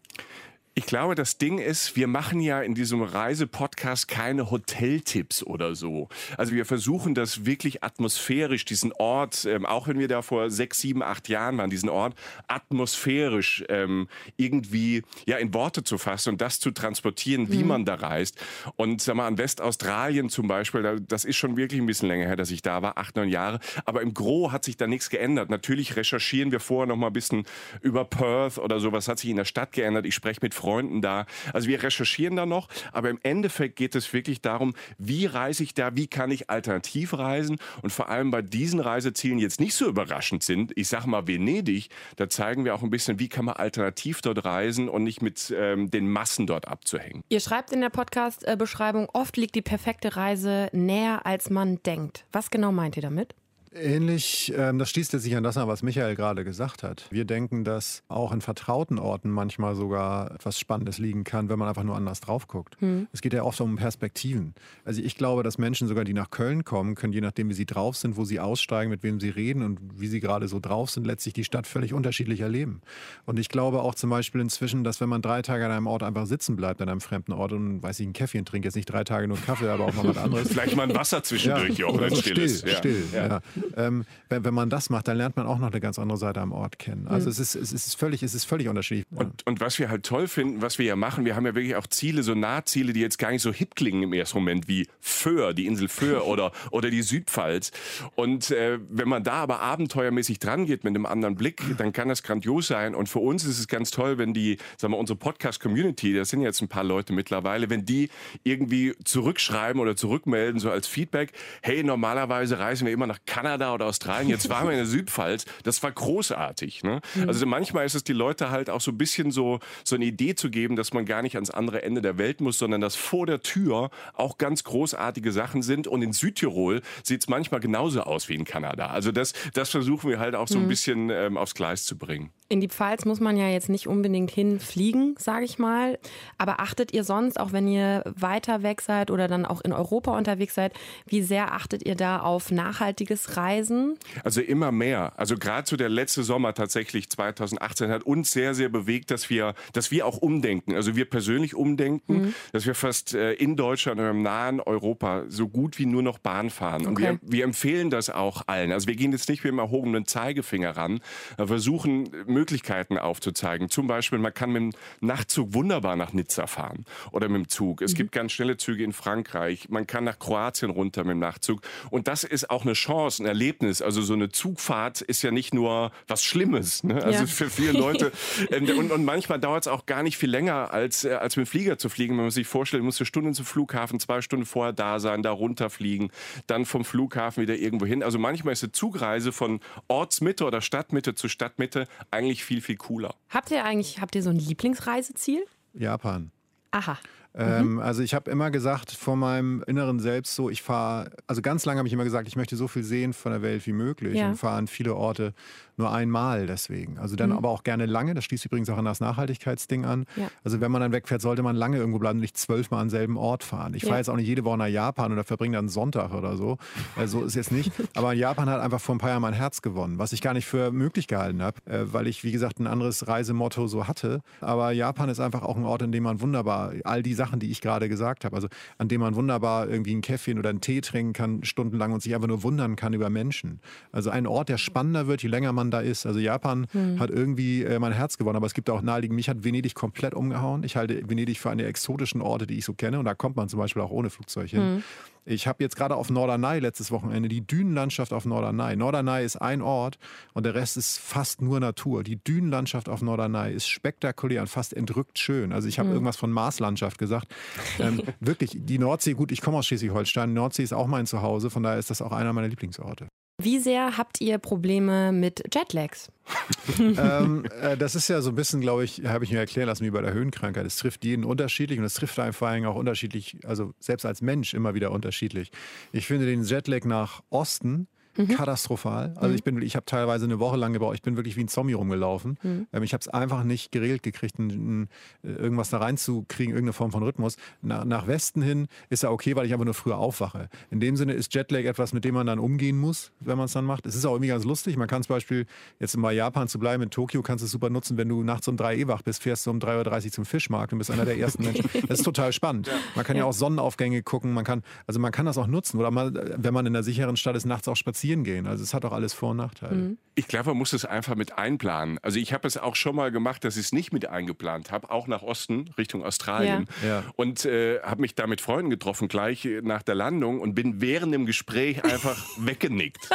Ich 0.76 0.86
glaube, 0.86 1.14
das 1.14 1.38
Ding 1.38 1.58
ist, 1.58 1.94
wir 1.94 2.08
machen 2.08 2.40
ja 2.40 2.60
in 2.60 2.74
diesem 2.74 3.00
Reisepodcast 3.00 4.08
keine 4.08 4.50
Hoteltipps 4.50 5.44
oder 5.44 5.76
so. 5.76 6.08
Also 6.36 6.52
wir 6.52 6.66
versuchen 6.66 7.14
das 7.14 7.46
wirklich 7.46 7.84
atmosphärisch, 7.84 8.64
diesen 8.64 8.92
Ort, 8.94 9.44
ähm, 9.44 9.66
auch 9.66 9.86
wenn 9.86 10.00
wir 10.00 10.08
da 10.08 10.20
vor 10.20 10.50
sechs, 10.50 10.80
sieben, 10.80 11.00
acht 11.00 11.28
Jahren 11.28 11.58
waren, 11.58 11.70
diesen 11.70 11.88
Ort 11.88 12.16
atmosphärisch 12.48 13.62
ähm, 13.68 14.08
irgendwie 14.36 15.02
ja 15.26 15.36
in 15.36 15.54
Worte 15.54 15.84
zu 15.84 15.96
fassen 15.96 16.30
und 16.30 16.40
das 16.40 16.58
zu 16.58 16.72
transportieren, 16.72 17.52
wie 17.52 17.62
mhm. 17.62 17.68
man 17.68 17.84
da 17.84 17.94
reist. 17.94 18.44
Und 18.74 19.00
sag 19.00 19.14
mal, 19.14 19.28
an 19.28 19.38
Westaustralien 19.38 20.28
zum 20.28 20.48
Beispiel, 20.48 21.00
das 21.06 21.24
ist 21.24 21.36
schon 21.36 21.56
wirklich 21.56 21.80
ein 21.80 21.86
bisschen 21.86 22.08
länger 22.08 22.26
her, 22.26 22.36
dass 22.36 22.50
ich 22.50 22.62
da 22.62 22.82
war, 22.82 22.98
acht, 22.98 23.14
neun 23.14 23.28
Jahre. 23.28 23.60
Aber 23.84 24.02
im 24.02 24.12
Gro 24.12 24.50
hat 24.50 24.64
sich 24.64 24.76
da 24.76 24.88
nichts 24.88 25.08
geändert. 25.08 25.50
Natürlich 25.50 25.94
recherchieren 25.94 26.50
wir 26.50 26.58
vorher 26.58 26.88
noch 26.88 26.96
mal 26.96 27.08
ein 27.08 27.12
bisschen 27.12 27.44
über 27.80 28.04
Perth 28.04 28.58
oder 28.58 28.80
so, 28.80 28.90
was 28.90 29.06
hat 29.06 29.20
sich 29.20 29.30
in 29.30 29.36
der 29.36 29.44
Stadt 29.44 29.70
geändert. 29.70 30.04
Ich 30.04 30.16
spreche 30.16 30.40
mit 30.42 30.52
Freunden 30.64 31.02
da. 31.02 31.26
Also 31.52 31.68
wir 31.68 31.82
recherchieren 31.82 32.36
da 32.36 32.46
noch, 32.46 32.68
aber 32.92 33.10
im 33.10 33.18
Endeffekt 33.22 33.76
geht 33.76 33.94
es 33.94 34.10
wirklich 34.14 34.40
darum, 34.40 34.72
wie 34.96 35.26
reise 35.26 35.62
ich 35.62 35.74
da, 35.74 35.94
wie 35.94 36.06
kann 36.06 36.30
ich 36.30 36.48
alternativ 36.48 37.12
reisen 37.12 37.58
und 37.82 37.90
vor 37.90 38.08
allem 38.08 38.30
bei 38.30 38.40
diesen 38.40 38.80
Reisezielen 38.80 39.38
jetzt 39.38 39.60
nicht 39.60 39.74
so 39.74 39.86
überraschend 39.86 40.42
sind. 40.42 40.72
Ich 40.74 40.88
sage 40.88 41.06
mal 41.06 41.26
Venedig, 41.26 41.90
da 42.16 42.30
zeigen 42.30 42.64
wir 42.64 42.74
auch 42.74 42.82
ein 42.82 42.88
bisschen, 42.88 43.18
wie 43.18 43.28
kann 43.28 43.44
man 43.44 43.56
alternativ 43.56 44.22
dort 44.22 44.46
reisen 44.46 44.88
und 44.88 45.04
nicht 45.04 45.20
mit 45.20 45.54
ähm, 45.54 45.90
den 45.90 46.08
Massen 46.08 46.46
dort 46.46 46.66
abzuhängen. 46.66 47.22
Ihr 47.28 47.40
schreibt 47.40 47.70
in 47.70 47.82
der 47.82 47.90
Podcast-Beschreibung, 47.90 49.08
oft 49.12 49.36
liegt 49.36 49.54
die 49.56 49.62
perfekte 49.62 50.16
Reise 50.16 50.70
näher, 50.72 51.26
als 51.26 51.50
man 51.50 51.82
denkt. 51.82 52.24
Was 52.32 52.50
genau 52.50 52.72
meint 52.72 52.96
ihr 52.96 53.02
damit? 53.02 53.34
Ähnlich, 53.74 54.52
ähm, 54.56 54.78
das 54.78 54.90
schließt 54.90 55.10
sich 55.10 55.36
an 55.36 55.42
das 55.42 55.56
an, 55.56 55.66
was 55.66 55.82
Michael 55.82 56.14
gerade 56.14 56.44
gesagt 56.44 56.84
hat. 56.84 57.06
Wir 57.10 57.24
denken, 57.24 57.64
dass 57.64 58.04
auch 58.08 58.32
in 58.32 58.40
vertrauten 58.40 59.00
Orten 59.00 59.30
manchmal 59.30 59.74
sogar 59.74 60.30
etwas 60.30 60.58
Spannendes 60.60 60.98
liegen 60.98 61.24
kann, 61.24 61.48
wenn 61.48 61.58
man 61.58 61.68
einfach 61.68 61.82
nur 61.82 61.96
anders 61.96 62.20
drauf 62.20 62.46
guckt. 62.46 62.76
Hm. 62.80 63.08
Es 63.12 63.20
geht 63.20 63.32
ja 63.32 63.42
oft 63.42 63.60
um 63.60 63.74
Perspektiven. 63.76 64.54
Also 64.84 65.02
ich 65.02 65.16
glaube, 65.16 65.42
dass 65.42 65.58
Menschen 65.58 65.88
sogar, 65.88 66.04
die 66.04 66.14
nach 66.14 66.30
Köln 66.30 66.64
kommen, 66.64 66.94
können 66.94 67.12
je 67.12 67.20
nachdem, 67.20 67.48
wie 67.48 67.54
sie 67.54 67.66
drauf 67.66 67.96
sind, 67.96 68.16
wo 68.16 68.24
sie 68.24 68.38
aussteigen, 68.38 68.90
mit 68.90 69.02
wem 69.02 69.18
sie 69.18 69.30
reden 69.30 69.62
und 69.62 69.80
wie 70.00 70.06
sie 70.06 70.20
gerade 70.20 70.46
so 70.46 70.60
drauf 70.60 70.90
sind, 70.90 71.04
letztlich 71.04 71.34
die 71.34 71.44
Stadt 71.44 71.66
völlig 71.66 71.92
unterschiedlich 71.92 72.40
erleben. 72.40 72.80
Und 73.26 73.40
ich 73.40 73.48
glaube 73.48 73.82
auch 73.82 73.96
zum 73.96 74.10
Beispiel 74.10 74.40
inzwischen, 74.40 74.84
dass 74.84 75.00
wenn 75.00 75.08
man 75.08 75.20
drei 75.20 75.42
Tage 75.42 75.64
an 75.64 75.72
einem 75.72 75.88
Ort 75.88 76.04
einfach 76.04 76.26
sitzen 76.26 76.54
bleibt, 76.54 76.80
an 76.80 76.88
einem 76.88 77.00
fremden 77.00 77.32
Ort 77.32 77.52
und, 77.52 77.82
weiß 77.82 77.98
ich, 77.98 78.06
ein 78.06 78.12
Käffchen 78.12 78.44
trinkt, 78.44 78.66
jetzt 78.66 78.76
nicht 78.76 78.86
drei 78.86 79.02
Tage 79.02 79.26
nur 79.26 79.38
Kaffee, 79.38 79.68
aber 79.68 79.86
auch 79.86 79.94
mal 79.94 80.06
was 80.08 80.18
anderes. 80.18 80.48
Vielleicht 80.52 80.76
mal 80.76 80.88
ein 80.88 80.94
Wasser 80.94 81.24
zwischendurch, 81.24 81.78
ja, 81.78 81.86
auch 81.86 81.98
wenn 81.98 82.12
es 82.12 82.20
still, 82.20 82.34
still 82.34 82.44
ist. 82.44 82.66
Ja. 82.66 82.76
Still, 82.76 83.02
ja. 83.12 83.26
ja 83.26 83.40
ähm, 83.76 84.04
wenn, 84.28 84.44
wenn 84.44 84.54
man 84.54 84.70
das 84.70 84.90
macht, 84.90 85.08
dann 85.08 85.16
lernt 85.16 85.36
man 85.36 85.46
auch 85.46 85.58
noch 85.58 85.70
eine 85.70 85.80
ganz 85.80 85.98
andere 85.98 86.18
Seite 86.18 86.40
am 86.40 86.52
Ort 86.52 86.78
kennen. 86.78 87.08
Also 87.08 87.26
mhm. 87.26 87.32
es, 87.32 87.38
ist, 87.38 87.54
es, 87.54 87.72
ist 87.72 87.94
völlig, 87.96 88.22
es 88.22 88.34
ist 88.34 88.44
völlig 88.44 88.68
unterschiedlich. 88.68 89.06
Und, 89.14 89.46
und 89.46 89.60
was 89.60 89.78
wir 89.78 89.88
halt 89.88 90.04
toll 90.04 90.28
finden, 90.28 90.62
was 90.62 90.78
wir 90.78 90.86
ja 90.86 90.96
machen, 90.96 91.24
wir 91.24 91.36
haben 91.36 91.46
ja 91.46 91.54
wirklich 91.54 91.76
auch 91.76 91.86
Ziele, 91.86 92.22
so 92.22 92.34
Nahziele, 92.34 92.92
die 92.92 93.00
jetzt 93.00 93.18
gar 93.18 93.30
nicht 93.30 93.42
so 93.42 93.52
hip 93.52 93.74
klingen 93.74 94.02
im 94.02 94.12
ersten 94.12 94.38
Moment, 94.38 94.68
wie 94.68 94.86
Föhr, 95.00 95.54
die 95.54 95.66
Insel 95.66 95.88
Föhr 95.88 96.26
oder, 96.26 96.52
oder 96.70 96.90
die 96.90 97.02
Südpfalz. 97.02 97.72
Und 98.14 98.50
äh, 98.50 98.78
wenn 98.88 99.08
man 99.08 99.24
da 99.24 99.34
aber 99.34 99.60
abenteuermäßig 99.60 100.38
dran 100.38 100.66
geht 100.66 100.84
mit 100.84 100.94
einem 100.94 101.06
anderen 101.06 101.36
Blick, 101.36 101.62
dann 101.78 101.92
kann 101.92 102.08
das 102.08 102.22
grandios 102.22 102.68
sein. 102.68 102.94
Und 102.94 103.08
für 103.08 103.20
uns 103.20 103.44
ist 103.44 103.58
es 103.58 103.68
ganz 103.68 103.90
toll, 103.90 104.18
wenn 104.18 104.34
die, 104.34 104.58
sagen 104.76 104.92
wir, 104.92 104.98
unsere 104.98 105.18
Podcast-Community, 105.18 106.14
das 106.14 106.28
sind 106.28 106.42
jetzt 106.42 106.60
ein 106.60 106.68
paar 106.68 106.84
Leute 106.84 107.12
mittlerweile, 107.12 107.70
wenn 107.70 107.84
die 107.84 108.10
irgendwie 108.42 108.94
zurückschreiben 109.04 109.80
oder 109.80 109.96
zurückmelden, 109.96 110.60
so 110.60 110.70
als 110.70 110.86
Feedback, 110.86 111.32
hey, 111.62 111.82
normalerweise 111.82 112.58
reisen 112.58 112.86
wir 112.86 112.92
immer 112.92 113.06
nach 113.06 113.20
Kanada 113.26 113.53
oder 113.54 113.86
Australien, 113.86 114.28
jetzt 114.28 114.48
waren 114.48 114.66
wir 114.66 114.72
in 114.72 114.78
der 114.78 114.86
Südpfalz, 114.86 115.44
das 115.62 115.82
war 115.82 115.92
großartig. 115.92 116.82
Ne? 116.82 117.00
Mhm. 117.14 117.28
Also 117.28 117.46
manchmal 117.46 117.86
ist 117.86 117.94
es 117.94 118.04
die 118.04 118.12
Leute 118.12 118.50
halt 118.50 118.70
auch 118.70 118.80
so 118.80 118.90
ein 118.90 118.98
bisschen 118.98 119.30
so, 119.30 119.60
so 119.84 119.96
eine 119.96 120.04
Idee 120.04 120.34
zu 120.34 120.50
geben, 120.50 120.76
dass 120.76 120.92
man 120.92 121.04
gar 121.04 121.22
nicht 121.22 121.36
ans 121.36 121.50
andere 121.50 121.82
Ende 121.82 122.02
der 122.02 122.18
Welt 122.18 122.40
muss, 122.40 122.58
sondern 122.58 122.80
dass 122.80 122.96
vor 122.96 123.26
der 123.26 123.40
Tür 123.40 123.90
auch 124.12 124.38
ganz 124.38 124.64
großartige 124.64 125.32
Sachen 125.32 125.62
sind. 125.62 125.86
Und 125.86 126.02
in 126.02 126.12
Südtirol 126.12 126.82
sieht 127.02 127.22
es 127.22 127.28
manchmal 127.28 127.60
genauso 127.60 128.02
aus 128.02 128.28
wie 128.28 128.34
in 128.34 128.44
Kanada. 128.44 128.88
Also 128.88 129.12
das, 129.12 129.32
das 129.52 129.70
versuchen 129.70 130.10
wir 130.10 130.18
halt 130.18 130.34
auch 130.34 130.48
so 130.48 130.58
ein 130.58 130.64
mhm. 130.64 130.68
bisschen 130.68 131.10
ähm, 131.10 131.36
aufs 131.36 131.54
Gleis 131.54 131.84
zu 131.84 131.96
bringen. 131.96 132.30
In 132.54 132.60
die 132.60 132.68
Pfalz 132.68 133.04
muss 133.04 133.18
man 133.18 133.36
ja 133.36 133.48
jetzt 133.48 133.68
nicht 133.68 133.88
unbedingt 133.88 134.30
hinfliegen, 134.30 135.16
sage 135.18 135.44
ich 135.44 135.58
mal. 135.58 135.98
Aber 136.38 136.60
achtet 136.60 136.94
ihr 136.94 137.02
sonst, 137.02 137.40
auch 137.40 137.50
wenn 137.50 137.66
ihr 137.66 138.04
weiter 138.16 138.62
weg 138.62 138.80
seid 138.80 139.10
oder 139.10 139.26
dann 139.26 139.44
auch 139.44 139.60
in 139.60 139.72
Europa 139.72 140.16
unterwegs 140.16 140.54
seid, 140.54 140.72
wie 141.04 141.20
sehr 141.20 141.52
achtet 141.52 141.84
ihr 141.84 141.96
da 141.96 142.20
auf 142.20 142.52
nachhaltiges 142.52 143.36
Reisen? 143.36 143.98
Also 144.22 144.40
immer 144.40 144.70
mehr. 144.70 145.14
Also 145.16 145.36
gerade 145.36 145.68
so 145.68 145.74
der 145.74 145.88
letzte 145.88 146.22
Sommer 146.22 146.54
tatsächlich 146.54 147.10
2018 147.10 147.90
hat 147.90 148.04
uns 148.04 148.30
sehr, 148.30 148.54
sehr 148.54 148.68
bewegt, 148.68 149.10
dass 149.10 149.30
wir, 149.30 149.54
dass 149.72 149.90
wir 149.90 150.06
auch 150.06 150.18
umdenken. 150.18 150.76
Also 150.76 150.94
wir 150.94 151.06
persönlich 151.06 151.56
umdenken, 151.56 152.20
mhm. 152.20 152.34
dass 152.52 152.66
wir 152.66 152.76
fast 152.76 153.14
äh, 153.16 153.32
in 153.32 153.56
Deutschland 153.56 153.98
oder 153.98 154.10
im 154.10 154.22
nahen 154.22 154.60
Europa 154.60 155.24
so 155.26 155.48
gut 155.48 155.80
wie 155.80 155.86
nur 155.86 156.04
noch 156.04 156.18
Bahn 156.18 156.50
fahren. 156.50 156.82
Okay. 156.82 156.88
Und 156.88 156.98
wir, 157.00 157.18
wir 157.20 157.44
empfehlen 157.46 157.90
das 157.90 158.10
auch 158.10 158.42
allen. 158.46 158.70
Also 158.70 158.86
wir 158.86 158.94
gehen 158.94 159.10
jetzt 159.10 159.28
nicht 159.28 159.42
mit 159.42 159.50
dem 159.50 159.58
erhobenen 159.58 160.06
Zeigefinger 160.06 160.76
ran, 160.76 161.00
wir 161.36 161.48
versuchen 161.48 162.08
Möglichkeiten 162.44 162.98
aufzuzeigen. 162.98 163.70
Zum 163.70 163.86
Beispiel, 163.86 164.18
man 164.18 164.34
kann 164.34 164.50
mit 164.50 164.60
dem 164.60 164.72
Nachtzug 165.00 165.54
wunderbar 165.54 165.96
nach 165.96 166.12
Nizza 166.12 166.46
fahren 166.46 166.84
oder 167.10 167.30
mit 167.30 167.36
dem 167.36 167.48
Zug. 167.48 167.80
Es 167.80 167.92
mhm. 167.92 167.96
gibt 167.96 168.12
ganz 168.12 168.32
schnelle 168.32 168.58
Züge 168.58 168.84
in 168.84 168.92
Frankreich. 168.92 169.70
Man 169.70 169.86
kann 169.86 170.04
nach 170.04 170.18
Kroatien 170.18 170.70
runter 170.70 171.04
mit 171.04 171.12
dem 171.12 171.20
Nachtzug. 171.20 171.62
Und 171.88 172.06
das 172.06 172.22
ist 172.22 172.50
auch 172.50 172.62
eine 172.62 172.74
Chance, 172.74 173.22
ein 173.22 173.26
Erlebnis. 173.26 173.80
Also 173.80 174.02
so 174.02 174.12
eine 174.12 174.28
Zugfahrt 174.28 175.00
ist 175.00 175.22
ja 175.22 175.30
nicht 175.30 175.54
nur 175.54 175.90
was 176.06 176.22
Schlimmes. 176.22 176.84
Ne? 176.84 177.02
Also 177.02 177.20
ja. 177.20 177.26
für 177.26 177.48
viele 177.48 177.72
Leute. 177.72 178.12
Ähm, 178.50 178.68
und, 178.78 178.90
und, 178.90 179.04
manchmal 179.04 179.38
dauert 179.38 179.64
es 179.64 179.68
auch 179.68 179.86
gar 179.86 180.02
nicht 180.02 180.18
viel 180.18 180.28
länger, 180.28 180.72
als, 180.72 181.04
äh, 181.04 181.12
als 181.12 181.36
mit 181.36 181.46
dem 181.46 181.50
Flieger 181.50 181.78
zu 181.78 181.88
fliegen. 181.88 182.16
Wenn 182.16 182.24
man 182.24 182.30
sich 182.30 182.46
vorstellt, 182.46 182.82
man 182.82 182.86
muss 182.86 183.00
eine 183.00 183.06
Stunde 183.06 183.32
zum 183.32 183.44
Flughafen, 183.46 184.00
zwei 184.00 184.20
Stunden 184.20 184.44
vorher 184.44 184.72
da 184.72 184.98
sein, 184.98 185.22
da 185.22 185.30
runterfliegen, 185.30 186.10
dann 186.46 186.66
vom 186.66 186.84
Flughafen 186.84 187.42
wieder 187.42 187.54
irgendwo 187.54 187.86
hin. 187.86 188.02
Also 188.02 188.18
manchmal 188.18 188.52
ist 188.52 188.62
eine 188.62 188.72
Zugreise 188.72 189.32
von 189.32 189.60
Ortsmitte 189.88 190.44
oder 190.44 190.60
Stadtmitte 190.60 191.14
zu 191.14 191.28
Stadtmitte 191.28 191.86
eigentlich 192.10 192.33
viel, 192.42 192.60
viel 192.60 192.76
cooler. 192.76 193.14
Habt 193.28 193.50
ihr 193.50 193.64
eigentlich, 193.64 194.00
habt 194.00 194.16
ihr 194.16 194.22
so 194.22 194.30
ein 194.30 194.36
Lieblingsreiseziel? 194.36 195.44
Japan. 195.74 196.32
Aha. 196.70 196.98
Ähm, 197.36 197.80
also 197.80 198.02
ich 198.02 198.14
habe 198.14 198.30
immer 198.30 198.50
gesagt 198.50 198.92
vor 198.92 199.16
meinem 199.16 199.62
inneren 199.66 199.98
Selbst 200.00 200.34
so, 200.36 200.50
ich 200.50 200.62
fahre, 200.62 201.10
also 201.26 201.42
ganz 201.42 201.64
lange 201.64 201.78
habe 201.78 201.88
ich 201.88 201.92
immer 201.94 202.04
gesagt, 202.04 202.28
ich 202.28 202.36
möchte 202.36 202.54
so 202.56 202.68
viel 202.68 202.84
sehen 202.84 203.12
von 203.12 203.32
der 203.32 203.42
Welt 203.42 203.66
wie 203.66 203.72
möglich 203.72 204.14
Ja. 204.16 204.28
und 204.28 204.36
fahre 204.36 204.56
an 204.56 204.66
viele 204.68 204.94
Orte 204.94 205.34
nur 205.76 205.90
einmal 205.92 206.46
deswegen. 206.46 206.98
Also 206.98 207.16
dann 207.16 207.32
aber 207.32 207.48
auch 207.48 207.64
gerne 207.64 207.86
lange. 207.86 208.14
Das 208.14 208.22
schließt 208.24 208.44
übrigens 208.44 208.70
auch 208.70 208.78
an 208.78 208.84
das 208.84 209.00
Nachhaltigkeitsding 209.00 209.84
an. 209.84 210.04
Ja. 210.14 210.28
Also 210.44 210.60
wenn 210.60 210.70
man 210.70 210.80
dann 210.80 210.92
wegfährt, 210.92 211.20
sollte 211.20 211.42
man 211.42 211.56
lange 211.56 211.78
irgendwo 211.78 211.98
bleiben 211.98 212.18
und 212.18 212.20
nicht 212.20 212.36
zwölfmal 212.38 212.80
an 212.82 212.90
selben 212.90 213.16
Ort 213.16 213.42
fahren. 213.42 213.74
Ich 213.74 213.82
fahre 213.82 213.94
Ja. 213.94 213.98
jetzt 213.98 214.08
auch 214.10 214.14
nicht 214.16 214.28
jede 214.28 214.44
Woche 214.44 214.58
nach 214.58 214.68
Japan 214.68 215.12
oder 215.12 215.24
verbringe 215.24 215.56
dann 215.56 215.68
Sonntag 215.68 216.14
oder 216.14 216.36
so. 216.36 216.58
Äh, 216.96 217.08
so 217.08 217.24
ist 217.24 217.34
jetzt 217.34 217.50
nicht. 217.50 217.72
Aber 217.96 218.12
Japan 218.12 218.48
hat 218.48 218.60
einfach 218.60 218.80
vor 218.80 218.94
ein 218.94 218.98
paar 218.98 219.10
Jahren 219.10 219.22
mein 219.22 219.34
Herz 219.34 219.62
gewonnen, 219.62 219.98
was 219.98 220.12
ich 220.12 220.22
gar 220.22 220.34
nicht 220.34 220.46
für 220.46 220.70
möglich 220.70 221.08
gehalten 221.08 221.42
habe, 221.42 221.56
äh, 221.66 221.92
weil 221.92 222.06
ich, 222.06 222.22
wie 222.22 222.30
gesagt, 222.30 222.60
ein 222.60 222.68
anderes 222.68 223.08
Reisemotto 223.08 223.66
so 223.66 223.88
hatte. 223.88 224.20
Aber 224.40 224.70
Japan 224.70 225.08
ist 225.08 225.18
einfach 225.18 225.42
auch 225.42 225.56
ein 225.56 225.64
Ort, 225.64 225.82
in 225.82 225.90
dem 225.90 226.04
man 226.04 226.20
wunderbar 226.20 226.72
all 226.84 227.02
die 227.02 227.14
Sachen, 227.14 227.23
die 227.32 227.50
ich 227.50 227.60
gerade 227.60 227.88
gesagt 227.88 228.24
habe, 228.24 228.36
also 228.36 228.48
an 228.78 228.88
dem 228.88 229.00
man 229.00 229.14
wunderbar 229.14 229.68
irgendwie 229.68 229.92
einen 229.92 230.02
Käffchen 230.02 230.38
oder 230.38 230.50
einen 230.50 230.60
Tee 230.60 230.80
trinken 230.80 231.12
kann, 231.12 231.44
stundenlang 231.44 231.92
und 231.92 232.02
sich 232.02 232.14
einfach 232.14 232.28
nur 232.28 232.42
wundern 232.42 232.76
kann 232.76 232.92
über 232.92 233.10
Menschen. 233.10 233.60
Also 233.92 234.10
ein 234.10 234.26
Ort, 234.26 234.48
der 234.48 234.58
spannender 234.58 235.06
wird, 235.06 235.22
je 235.22 235.28
länger 235.28 235.52
man 235.52 235.70
da 235.70 235.80
ist. 235.80 236.06
Also 236.06 236.18
Japan 236.18 236.66
hat 236.98 237.10
irgendwie 237.10 237.62
äh, 237.62 237.78
mein 237.78 237.92
Herz 237.92 238.18
gewonnen, 238.18 238.36
aber 238.36 238.46
es 238.46 238.54
gibt 238.54 238.70
auch 238.70 238.82
naheliegend, 238.82 239.16
mich 239.16 239.28
hat 239.28 239.44
Venedig 239.44 239.74
komplett 239.74 240.14
umgehauen. 240.14 240.62
Ich 240.64 240.76
halte 240.76 241.08
Venedig 241.08 241.38
für 241.38 241.50
eine 241.50 241.62
der 241.62 241.70
exotischen 241.70 242.20
Orte, 242.20 242.46
die 242.46 242.58
ich 242.58 242.64
so 242.64 242.74
kenne 242.74 242.98
und 242.98 243.04
da 243.04 243.14
kommt 243.14 243.36
man 243.36 243.48
zum 243.48 243.58
Beispiel 243.58 243.82
auch 243.82 243.90
ohne 243.90 244.10
Flugzeug 244.10 244.50
hin. 244.50 244.82
Ich 245.26 245.46
habe 245.46 245.62
jetzt 245.62 245.76
gerade 245.76 245.96
auf 245.96 246.10
Norderney 246.10 246.58
letztes 246.58 246.90
Wochenende 246.90 247.28
die 247.28 247.46
Dünenlandschaft 247.46 248.12
auf 248.12 248.26
Norderney. 248.26 248.76
Norderney 248.76 249.24
ist 249.24 249.36
ein 249.36 249.62
Ort 249.62 249.98
und 250.34 250.44
der 250.44 250.54
Rest 250.54 250.76
ist 250.76 250.98
fast 250.98 251.40
nur 251.40 251.60
Natur. 251.60 252.02
Die 252.02 252.22
Dünenlandschaft 252.22 252.88
auf 252.88 253.00
Norderney 253.00 253.54
ist 253.54 253.66
spektakulär 253.66 254.42
und 254.42 254.48
fast 254.48 254.74
entrückt 254.74 255.18
schön. 255.18 255.52
Also 255.52 255.68
ich 255.68 255.78
habe 255.78 255.90
irgendwas 255.90 256.16
von 256.16 256.30
Marslandschaft 256.30 256.98
gesagt. 256.98 257.34
Ähm, 257.78 258.02
wirklich, 258.20 258.52
die 258.54 258.78
Nordsee, 258.78 259.14
gut, 259.14 259.32
ich 259.32 259.40
komme 259.40 259.58
aus 259.58 259.66
Schleswig-Holstein. 259.66 260.34
Nordsee 260.34 260.62
ist 260.62 260.74
auch 260.74 260.86
mein 260.86 261.06
Zuhause, 261.06 261.50
von 261.50 261.62
daher 261.62 261.78
ist 261.78 261.90
das 261.90 262.02
auch 262.02 262.12
einer 262.12 262.32
meiner 262.32 262.48
Lieblingsorte. 262.48 263.08
Wie 263.42 263.58
sehr 263.58 263.96
habt 263.98 264.20
ihr 264.20 264.38
Probleme 264.38 265.10
mit 265.10 265.42
Jetlags? 265.52 266.08
ähm, 266.78 267.44
äh, 267.60 267.76
das 267.76 267.94
ist 267.94 268.08
ja 268.08 268.22
so 268.22 268.30
ein 268.30 268.36
bisschen, 268.36 268.60
glaube 268.60 268.84
ich, 268.84 269.04
habe 269.04 269.24
ich 269.24 269.32
mir 269.32 269.38
erklären 269.38 269.66
lassen, 269.68 269.84
wie 269.84 269.90
bei 269.90 270.00
der 270.00 270.12
Höhenkrankheit. 270.12 270.64
Es 270.64 270.76
trifft 270.76 271.04
jeden 271.04 271.24
unterschiedlich 271.24 271.78
und 271.78 271.84
es 271.84 271.94
trifft 271.94 272.18
einen 272.18 272.32
vor 272.32 272.48
allem 272.48 272.64
auch 272.64 272.76
unterschiedlich, 272.76 273.38
also 273.44 273.74
selbst 273.80 274.06
als 274.06 274.22
Mensch 274.22 274.54
immer 274.54 274.74
wieder 274.74 274.92
unterschiedlich. 274.92 275.50
Ich 275.92 276.06
finde 276.06 276.26
den 276.26 276.44
Jetlag 276.44 276.84
nach 276.84 277.22
Osten 277.30 277.88
katastrophal. 278.14 279.14
Also 279.16 279.34
ich 279.34 279.44
bin, 279.44 279.60
ich 279.62 279.76
habe 279.76 279.86
teilweise 279.86 280.24
eine 280.24 280.38
Woche 280.38 280.56
lang 280.56 280.72
gebraucht. 280.72 280.94
Ich 280.94 281.02
bin 281.02 281.16
wirklich 281.16 281.36
wie 281.36 281.44
ein 281.44 281.48
Zombie 281.48 281.72
rumgelaufen. 281.72 282.38
Ähm, 282.44 282.82
ich 282.82 282.92
habe 282.92 283.00
es 283.00 283.08
einfach 283.08 283.44
nicht 283.44 283.72
geregelt 283.72 284.02
gekriegt, 284.02 284.38
ein, 284.38 284.48
ein, 284.82 284.88
irgendwas 285.22 285.70
da 285.70 285.78
reinzukriegen, 285.78 286.54
irgendeine 286.54 286.72
Form 286.72 286.92
von 286.92 287.02
Rhythmus. 287.02 287.36
Na, 287.62 287.84
nach 287.84 288.06
Westen 288.06 288.42
hin 288.42 288.68
ist 288.88 289.02
er 289.02 289.12
okay, 289.12 289.36
weil 289.36 289.46
ich 289.46 289.52
einfach 289.52 289.64
nur 289.64 289.74
früher 289.74 289.98
aufwache. 289.98 290.48
In 290.70 290.80
dem 290.80 290.96
Sinne 290.96 291.12
ist 291.12 291.34
Jetlag 291.34 291.64
etwas, 291.64 291.92
mit 291.92 292.04
dem 292.04 292.14
man 292.14 292.26
dann 292.26 292.38
umgehen 292.38 292.78
muss, 292.78 293.12
wenn 293.20 293.36
man 293.36 293.46
es 293.46 293.52
dann 293.52 293.64
macht. 293.64 293.86
Es 293.86 293.94
ist 293.94 294.04
auch 294.04 294.12
irgendwie 294.12 294.28
ganz 294.28 294.44
lustig. 294.44 294.76
Man 294.76 294.88
kann 294.88 295.02
zum 295.02 295.16
Beispiel, 295.16 295.46
jetzt 295.80 295.96
mal 295.96 296.12
Japan 296.12 296.48
zu 296.48 296.58
bleiben, 296.58 296.82
in 296.82 296.90
Tokio 296.90 297.22
kannst 297.22 297.42
du 297.42 297.46
es 297.46 297.52
super 297.52 297.70
nutzen, 297.70 297.96
wenn 297.96 298.08
du 298.08 298.22
nachts 298.22 298.48
um 298.48 298.56
3 298.56 298.82
Uhr 298.82 298.88
wach 298.88 299.02
bist, 299.02 299.22
fährst 299.22 299.46
du 299.46 299.50
um 299.50 299.58
3.30 299.58 300.04
Uhr 300.06 300.12
zum 300.12 300.24
Fischmarkt 300.24 300.72
und 300.72 300.78
bist 300.78 300.90
einer 300.90 301.04
der 301.04 301.18
ersten 301.18 301.44
Menschen. 301.44 301.64
Das 301.88 301.98
ist 301.98 302.04
total 302.04 302.32
spannend. 302.32 302.70
Man 302.94 303.04
kann 303.04 303.16
ja 303.16 303.24
auch 303.24 303.32
Sonnenaufgänge 303.32 304.02
gucken, 304.02 304.32
man 304.32 304.44
kann, 304.44 304.62
also 304.86 304.98
man 304.98 305.12
kann 305.12 305.26
das 305.26 305.38
auch 305.38 305.46
nutzen. 305.46 305.78
Oder 305.78 305.90
mal, 305.90 306.12
wenn 306.36 306.54
man 306.54 306.66
in 306.66 306.74
einer 306.74 306.82
sicheren 306.82 307.16
Stadt 307.16 307.36
ist, 307.36 307.44
nachts 307.44 307.68
auch 307.68 307.76
spazieren 307.76 308.03
gehen. 308.04 308.46
Also 308.46 308.62
es 308.62 308.74
hat 308.74 308.84
auch 308.84 308.92
alles 308.92 309.12
Vor- 309.14 309.30
und 309.30 309.38
Nachteile. 309.38 309.96
Ich 310.16 310.28
glaube, 310.28 310.50
man 310.50 310.58
muss 310.58 310.72
es 310.72 310.84
einfach 310.84 311.16
mit 311.16 311.36
einplanen. 311.38 311.98
Also 312.02 312.20
ich 312.20 312.32
habe 312.32 312.46
es 312.46 312.56
auch 312.56 312.76
schon 312.76 312.94
mal 312.94 313.10
gemacht, 313.10 313.42
dass 313.42 313.56
ich 313.56 313.64
es 313.66 313.72
nicht 313.72 313.92
mit 313.92 314.06
eingeplant 314.06 314.70
habe, 314.70 314.90
auch 314.90 315.08
nach 315.08 315.22
Osten, 315.22 315.70
Richtung 315.76 316.04
Australien. 316.04 316.66
Ja. 316.82 316.88
Ja. 316.88 317.04
Und 317.16 317.44
äh, 317.46 317.80
habe 317.80 318.02
mich 318.02 318.14
da 318.14 318.28
mit 318.28 318.40
Freunden 318.40 318.70
getroffen, 318.70 319.08
gleich 319.08 319.44
äh, 319.44 319.60
nach 319.62 319.82
der 319.82 319.96
Landung 319.96 320.40
und 320.40 320.54
bin 320.54 320.80
während 320.80 321.12
dem 321.12 321.26
Gespräch 321.26 321.82
einfach 321.82 322.16
weggenickt. 322.38 323.08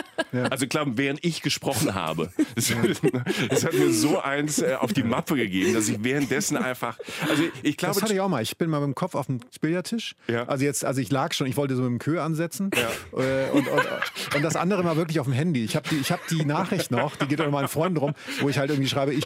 Also 0.49 0.65
ich 0.65 0.69
glaube, 0.69 0.97
während 0.97 1.23
ich 1.23 1.41
gesprochen 1.41 1.93
habe. 1.95 2.31
Das, 2.55 2.73
das 3.49 3.63
hat 3.65 3.73
mir 3.73 3.91
so 3.93 4.19
eins 4.19 4.59
äh, 4.59 4.75
auf 4.77 4.91
die 4.91 5.03
Mappe 5.03 5.35
gegeben, 5.35 5.73
dass 5.73 5.87
ich 5.87 6.03
währenddessen 6.03 6.57
einfach... 6.57 6.97
Also 7.29 7.43
ich 7.63 7.77
glaube... 7.77 7.93
Das 7.93 8.03
hatte 8.03 8.13
ich 8.13 8.19
auch 8.19 8.27
mal. 8.27 8.41
Ich 8.41 8.57
bin 8.57 8.69
mal 8.69 8.79
mit 8.79 8.87
dem 8.87 8.95
Kopf 8.95 9.15
auf 9.15 9.27
dem 9.27 9.39
Billardtisch. 9.61 10.15
Ja. 10.27 10.45
Also 10.47 10.65
jetzt, 10.65 10.83
also 10.83 10.99
ich 10.99 11.11
lag 11.11 11.33
schon, 11.33 11.47
ich 11.47 11.55
wollte 11.55 11.75
so 11.75 11.83
mit 11.83 11.91
dem 11.91 11.99
Kö 11.99 12.19
ansetzen. 12.19 12.71
Äh, 13.13 13.49
Und, 13.51 13.67
und, 13.67 13.81
und 14.35 14.41
das 14.43 14.55
andere 14.55 14.78
mal 14.83 14.97
wirklich 14.97 15.19
auf 15.19 15.27
dem 15.27 15.33
Handy. 15.33 15.63
Ich 15.63 15.75
habe 15.75 15.87
die, 15.89 15.97
ich 15.97 16.11
hab 16.11 16.25
die 16.27 16.45
Nachricht 16.45 16.91
noch, 16.91 17.15
die 17.15 17.27
geht 17.27 17.39
unter 17.39 17.51
meinen 17.51 17.67
Freunden 17.67 17.97
rum, 17.97 18.13
wo 18.41 18.49
ich 18.49 18.57
halt 18.57 18.69
irgendwie 18.69 18.89
schreibe, 18.89 19.13
ich 19.13 19.25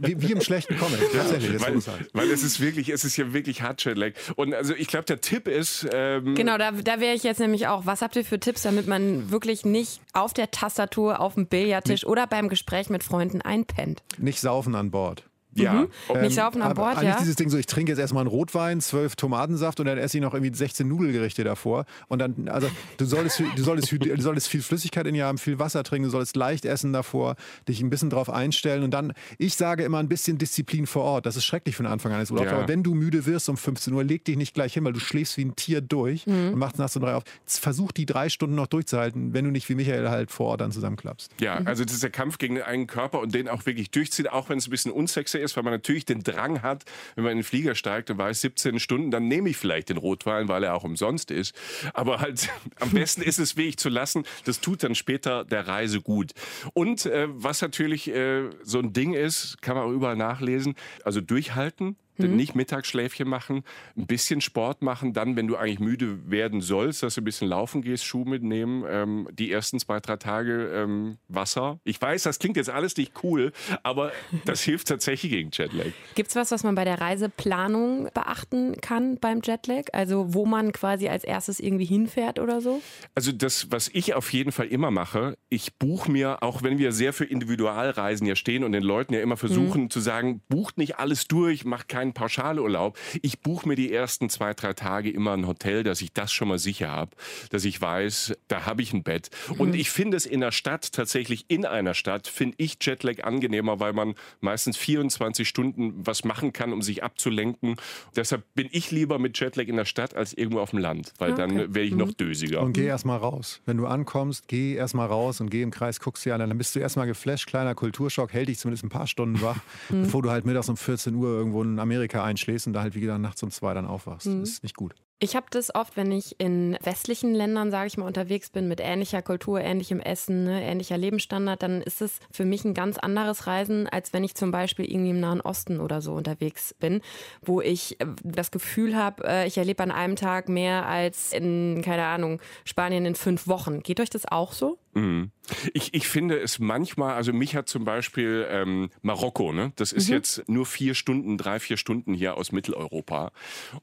wie, 0.00 0.20
wie 0.22 0.32
im 0.32 0.40
schlechten 0.40 0.78
Comic. 0.78 1.00
Tatsächlich, 1.12 1.52
das 1.52 1.62
weil, 1.62 1.74
halt. 1.74 2.10
weil 2.12 2.30
es 2.30 2.42
ist 2.42 2.60
wirklich, 2.60 2.88
es 2.88 3.04
ist 3.04 3.16
ja 3.16 3.32
wirklich 3.32 3.62
Hard 3.62 3.84
Jetlag. 3.84 4.12
Und 4.36 4.54
also 4.54 4.74
ich 4.74 4.88
glaube, 4.88 5.04
der 5.04 5.20
Tipp 5.20 5.48
ist, 5.48 5.86
ähm, 5.92 6.34
Genau, 6.34 6.58
da, 6.58 6.72
da 6.72 7.00
wäre 7.00 7.14
ich 7.14 7.22
jetzt 7.22 7.40
nämlich 7.40 7.66
auch. 7.66 7.86
Was 7.86 8.02
habt 8.02 8.16
ihr 8.16 8.24
für 8.24 8.40
Tipps, 8.40 8.62
damit 8.62 8.86
man 8.86 9.30
wirklich 9.30 9.64
nicht 9.64 10.00
auf 10.12 10.32
der 10.32 10.50
Tastatur, 10.50 11.20
auf 11.20 11.34
dem 11.34 11.46
Billardtisch 11.46 12.04
oder 12.06 12.26
beim 12.26 12.48
Gespräch 12.48 12.90
mit 12.90 13.02
Freunden 13.02 13.42
einpennt? 13.42 14.02
Nicht 14.18 14.40
saufen 14.40 14.74
an 14.74 14.90
Bord. 14.90 15.27
Ja, 15.54 15.86
ob- 16.08 16.20
Nicht 16.20 16.34
saufen 16.36 16.62
an 16.62 16.74
Bord, 16.74 16.96
eigentlich 16.98 17.08
ja? 17.10 17.18
dieses 17.18 17.36
Ding 17.36 17.48
so, 17.50 17.58
ich 17.58 17.66
trinke 17.66 17.90
jetzt 17.92 17.98
erstmal 17.98 18.20
einen 18.22 18.28
Rotwein, 18.30 18.80
zwölf 18.80 19.16
Tomatensaft 19.16 19.80
und 19.80 19.86
dann 19.86 19.98
esse 19.98 20.18
ich 20.18 20.22
noch 20.22 20.34
irgendwie 20.34 20.54
16 20.54 20.86
Nudelgerichte 20.86 21.42
davor. 21.44 21.84
Und 22.08 22.20
dann, 22.20 22.48
also 22.48 22.68
du 22.98 23.04
solltest, 23.04 23.40
du 23.56 23.62
solltest, 23.62 23.90
du 23.92 24.20
solltest 24.20 24.48
viel 24.48 24.62
Flüssigkeit 24.62 25.06
in 25.06 25.14
dir 25.14 25.26
haben, 25.26 25.38
viel 25.38 25.58
Wasser 25.58 25.82
trinken, 25.84 26.04
du 26.04 26.10
solltest 26.10 26.36
leicht 26.36 26.64
essen 26.64 26.92
davor, 26.92 27.36
dich 27.68 27.80
ein 27.80 27.90
bisschen 27.90 28.10
drauf 28.10 28.30
einstellen 28.30 28.82
und 28.82 28.92
dann, 28.92 29.12
ich 29.38 29.56
sage 29.56 29.82
immer 29.84 29.98
ein 29.98 30.08
bisschen 30.08 30.38
Disziplin 30.38 30.86
vor 30.86 31.02
Ort. 31.04 31.26
Das 31.26 31.36
ist 31.36 31.44
schrecklich 31.44 31.76
für 31.76 31.82
den 31.82 31.90
Anfang 31.92 32.12
eines 32.12 32.30
Urlaubs. 32.30 32.50
Ja. 32.50 32.56
Aber 32.58 32.68
wenn 32.68 32.82
du 32.82 32.94
müde 32.94 33.26
wirst 33.26 33.48
um 33.48 33.56
15 33.56 33.92
Uhr, 33.94 34.04
leg 34.04 34.24
dich 34.24 34.36
nicht 34.36 34.54
gleich 34.54 34.74
hin, 34.74 34.84
weil 34.84 34.92
du 34.92 35.00
schläfst 35.00 35.36
wie 35.36 35.44
ein 35.44 35.56
Tier 35.56 35.80
durch 35.80 36.26
Mhm. 36.26 36.52
und 36.52 36.58
machst 36.58 36.78
nachts 36.78 36.94
um 36.96 37.02
drei 37.02 37.14
auf. 37.14 37.22
Versuch 37.46 37.90
die 37.92 38.06
drei 38.06 38.28
Stunden 38.28 38.54
noch 38.54 38.66
durchzuhalten, 38.66 39.32
wenn 39.34 39.44
du 39.44 39.50
nicht 39.50 39.68
wie 39.68 39.74
Michael 39.74 40.08
halt 40.10 40.30
vor 40.30 40.46
Ort 40.48 40.60
dann 40.60 40.72
zusammenklappst. 40.72 41.32
Ja, 41.40 41.54
also 41.64 41.84
das 41.84 41.94
ist 41.94 42.02
der 42.02 42.10
Kampf 42.10 42.38
gegen 42.38 42.56
den 42.56 42.64
eigenen 42.64 42.86
Körper 42.86 43.20
und 43.20 43.34
den 43.34 43.48
auch 43.48 43.66
wirklich 43.66 43.90
durchzieht, 43.90 44.30
auch 44.30 44.48
wenn 44.48 44.58
es 44.58 44.66
ein 44.66 44.70
bisschen 44.70 44.92
unsexy 44.92 45.37
ist, 45.38 45.56
weil 45.56 45.64
man 45.64 45.72
natürlich 45.72 46.04
den 46.04 46.22
Drang 46.22 46.62
hat, 46.62 46.84
wenn 47.14 47.24
man 47.24 47.32
in 47.32 47.38
den 47.38 47.44
Flieger 47.44 47.74
steigt 47.74 48.10
und 48.10 48.18
weiß 48.18 48.40
17 48.40 48.80
Stunden, 48.80 49.10
dann 49.10 49.28
nehme 49.28 49.48
ich 49.50 49.56
vielleicht 49.56 49.88
den 49.88 49.96
Rotwein, 49.96 50.48
weil 50.48 50.64
er 50.64 50.74
auch 50.74 50.84
umsonst 50.84 51.30
ist. 51.30 51.54
Aber 51.94 52.20
halt 52.20 52.48
am 52.80 52.90
besten 52.90 53.22
ist 53.22 53.38
es 53.38 53.56
wirklich 53.56 53.78
zu 53.78 53.88
lassen. 53.88 54.24
Das 54.44 54.60
tut 54.60 54.82
dann 54.82 54.94
später 54.94 55.44
der 55.44 55.66
Reise 55.66 56.00
gut. 56.00 56.32
Und 56.74 57.06
äh, 57.06 57.28
was 57.30 57.62
natürlich 57.62 58.08
äh, 58.08 58.50
so 58.62 58.78
ein 58.78 58.92
Ding 58.92 59.14
ist, 59.14 59.60
kann 59.62 59.76
man 59.76 59.84
auch 59.84 59.92
überall 59.92 60.16
nachlesen, 60.16 60.74
also 61.04 61.20
durchhalten. 61.20 61.96
Nicht 62.26 62.54
Mittagsschläfchen 62.54 63.28
machen, 63.28 63.62
ein 63.96 64.06
bisschen 64.06 64.40
Sport 64.40 64.82
machen, 64.82 65.12
dann, 65.12 65.36
wenn 65.36 65.46
du 65.46 65.56
eigentlich 65.56 65.80
müde 65.80 66.30
werden 66.30 66.60
sollst, 66.60 67.02
dass 67.02 67.14
du 67.14 67.20
ein 67.20 67.24
bisschen 67.24 67.48
laufen 67.48 67.82
gehst, 67.82 68.04
Schuh 68.04 68.24
mitnehmen, 68.24 68.84
ähm, 68.88 69.28
die 69.32 69.52
ersten 69.52 69.78
zwei, 69.78 70.00
drei 70.00 70.16
Tage 70.16 70.70
ähm, 70.74 71.18
Wasser. 71.28 71.78
Ich 71.84 72.00
weiß, 72.00 72.24
das 72.24 72.38
klingt 72.38 72.56
jetzt 72.56 72.70
alles 72.70 72.96
nicht 72.96 73.12
cool, 73.22 73.52
aber 73.82 74.12
das 74.44 74.62
hilft 74.62 74.88
tatsächlich 74.88 75.32
gegen 75.32 75.50
Jetlag. 75.52 75.92
Gibt 76.14 76.30
es 76.30 76.36
was, 76.36 76.50
was 76.50 76.64
man 76.64 76.74
bei 76.74 76.84
der 76.84 77.00
Reiseplanung 77.00 78.08
beachten 78.14 78.80
kann 78.80 79.18
beim 79.18 79.40
Jetlag? 79.42 79.84
Also 79.92 80.34
wo 80.34 80.46
man 80.46 80.72
quasi 80.72 81.08
als 81.08 81.24
erstes 81.24 81.60
irgendwie 81.60 81.84
hinfährt 81.84 82.38
oder 82.38 82.60
so? 82.60 82.80
Also 83.14 83.32
das, 83.32 83.70
was 83.70 83.88
ich 83.92 84.14
auf 84.14 84.32
jeden 84.32 84.52
Fall 84.52 84.66
immer 84.66 84.90
mache, 84.90 85.36
ich 85.48 85.74
buche 85.76 86.10
mir, 86.10 86.42
auch 86.42 86.62
wenn 86.62 86.78
wir 86.78 86.92
sehr 86.92 87.12
für 87.12 87.24
Individualreisen 87.24 88.26
ja 88.26 88.36
stehen 88.36 88.64
und 88.64 88.72
den 88.72 88.82
Leuten 88.82 89.14
ja 89.14 89.20
immer 89.20 89.36
versuchen 89.36 89.90
zu 89.90 90.00
sagen, 90.00 90.40
bucht 90.48 90.78
nicht 90.78 90.98
alles 90.98 91.26
durch, 91.28 91.64
macht 91.64 91.88
keinen 92.08 92.14
Pauschalurlaub. 92.14 92.98
Ich 93.22 93.40
buche 93.40 93.68
mir 93.68 93.76
die 93.76 93.92
ersten 93.92 94.28
zwei, 94.30 94.54
drei 94.54 94.72
Tage 94.72 95.10
immer 95.10 95.32
ein 95.32 95.46
Hotel, 95.46 95.82
dass 95.82 96.00
ich 96.00 96.12
das 96.12 96.32
schon 96.32 96.48
mal 96.48 96.58
sicher 96.58 96.90
habe, 96.90 97.12
dass 97.50 97.64
ich 97.64 97.80
weiß, 97.80 98.34
da 98.48 98.66
habe 98.66 98.82
ich 98.82 98.92
ein 98.92 99.02
Bett. 99.02 99.30
Und 99.58 99.74
ich 99.74 99.90
finde 99.90 100.16
es 100.16 100.26
in 100.26 100.40
der 100.40 100.52
Stadt, 100.52 100.92
tatsächlich 100.92 101.44
in 101.48 101.64
einer 101.64 101.94
Stadt, 101.94 102.26
finde 102.26 102.56
ich 102.58 102.76
Jetlag 102.80 103.24
angenehmer, 103.24 103.80
weil 103.80 103.92
man 103.92 104.14
meistens 104.40 104.76
24 104.76 105.48
Stunden 105.48 105.94
was 106.06 106.24
machen 106.24 106.52
kann, 106.52 106.72
um 106.72 106.82
sich 106.82 107.02
abzulenken. 107.02 107.76
Deshalb 108.16 108.44
bin 108.54 108.68
ich 108.70 108.90
lieber 108.90 109.18
mit 109.18 109.38
Jetlag 109.38 109.66
in 109.66 109.76
der 109.76 109.84
Stadt 109.84 110.14
als 110.14 110.32
irgendwo 110.32 110.60
auf 110.60 110.70
dem 110.70 110.78
Land, 110.78 111.12
weil 111.18 111.34
dann 111.34 111.56
werde 111.56 111.82
ich 111.82 111.94
noch 111.94 112.12
dösiger. 112.12 112.62
Und 112.62 112.72
geh 112.72 112.86
erstmal 112.86 113.18
raus. 113.18 113.60
Wenn 113.66 113.76
du 113.76 113.86
ankommst, 113.86 114.48
geh 114.48 114.74
erstmal 114.74 115.06
raus 115.06 115.40
und 115.40 115.50
geh 115.50 115.62
im 115.62 115.70
Kreis, 115.70 116.00
guckst 116.00 116.24
dir 116.24 116.34
an. 116.34 116.40
Dann 116.40 116.56
bist 116.56 116.74
du 116.74 116.80
erstmal 116.80 117.06
geflasht, 117.06 117.46
kleiner 117.46 117.74
Kulturschock, 117.74 118.32
hält 118.32 118.48
dich 118.48 118.58
zumindest 118.58 118.84
ein 118.84 118.88
paar 118.88 119.06
Stunden 119.06 119.40
wach, 119.42 119.58
bevor 119.88 120.22
du 120.22 120.30
halt 120.30 120.46
mittags 120.46 120.68
um 120.68 120.76
14 120.76 121.14
Uhr 121.14 121.28
irgendwo 121.28 121.62
in 121.62 121.78
Amerika 121.78 121.97
einschläfst 122.00 122.66
und 122.66 122.72
da 122.72 122.82
halt 122.82 122.94
wie 122.94 123.00
gesagt 123.00 123.20
nachts 123.20 123.42
um 123.42 123.50
zwei 123.50 123.74
dann 123.74 123.86
aufwachst. 123.86 124.26
Das 124.26 124.34
ist 124.34 124.62
nicht 124.62 124.76
gut. 124.76 124.94
Ich 125.20 125.34
habe 125.34 125.46
das 125.50 125.74
oft, 125.74 125.96
wenn 125.96 126.12
ich 126.12 126.38
in 126.38 126.78
westlichen 126.80 127.34
Ländern, 127.34 127.72
sage 127.72 127.88
ich 127.88 127.98
mal, 127.98 128.06
unterwegs 128.06 128.50
bin, 128.50 128.68
mit 128.68 128.78
ähnlicher 128.80 129.20
Kultur, 129.20 129.60
ähnlichem 129.60 129.98
Essen, 129.98 130.44
ne, 130.44 130.62
ähnlicher 130.62 130.96
Lebensstandard, 130.96 131.60
dann 131.60 131.82
ist 131.82 132.00
es 132.00 132.20
für 132.30 132.44
mich 132.44 132.64
ein 132.64 132.72
ganz 132.72 132.98
anderes 132.98 133.48
Reisen, 133.48 133.88
als 133.88 134.12
wenn 134.12 134.22
ich 134.22 134.36
zum 134.36 134.52
Beispiel 134.52 134.84
irgendwie 134.84 135.10
im 135.10 135.18
Nahen 135.18 135.40
Osten 135.40 135.80
oder 135.80 136.02
so 136.02 136.14
unterwegs 136.14 136.72
bin, 136.72 137.00
wo 137.42 137.60
ich 137.60 138.00
äh, 138.00 138.06
das 138.22 138.52
Gefühl 138.52 138.94
habe, 138.94 139.24
äh, 139.26 139.48
ich 139.48 139.58
erlebe 139.58 139.82
an 139.82 139.90
einem 139.90 140.14
Tag 140.14 140.48
mehr 140.48 140.86
als 140.86 141.32
in, 141.32 141.82
keine 141.84 142.04
Ahnung, 142.04 142.40
Spanien 142.64 143.04
in 143.04 143.16
fünf 143.16 143.48
Wochen. 143.48 143.80
Geht 143.80 143.98
euch 143.98 144.10
das 144.10 144.24
auch 144.24 144.52
so? 144.52 144.78
Mhm. 144.98 145.30
Ich, 145.72 145.94
ich 145.94 146.08
finde 146.08 146.38
es 146.38 146.58
manchmal, 146.58 147.14
also 147.14 147.32
mich 147.32 147.56
hat 147.56 147.68
zum 147.68 147.84
Beispiel 147.84 148.46
ähm, 148.50 148.90
Marokko, 149.02 149.52
ne? 149.52 149.72
das 149.76 149.92
ist 149.92 150.08
mhm. 150.08 150.14
jetzt 150.14 150.48
nur 150.48 150.66
vier 150.66 150.94
Stunden, 150.94 151.38
drei, 151.38 151.60
vier 151.60 151.76
Stunden 151.76 152.14
hier 152.14 152.36
aus 152.36 152.52
Mitteleuropa. 152.52 153.32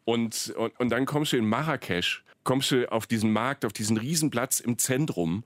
Und, 0.03 0.53
und, 0.57 0.79
und 0.79 0.89
dann 0.89 1.05
kommst 1.05 1.33
du 1.33 1.37
in 1.37 1.47
Marrakesch 1.47 2.23
kommst 2.45 2.71
du 2.71 2.89
auf 2.91 3.07
diesen 3.07 3.33
Markt, 3.33 3.65
auf 3.65 3.73
diesen 3.73 3.97
Riesenplatz 3.97 4.61
im 4.61 4.77
Zentrum 4.77 5.43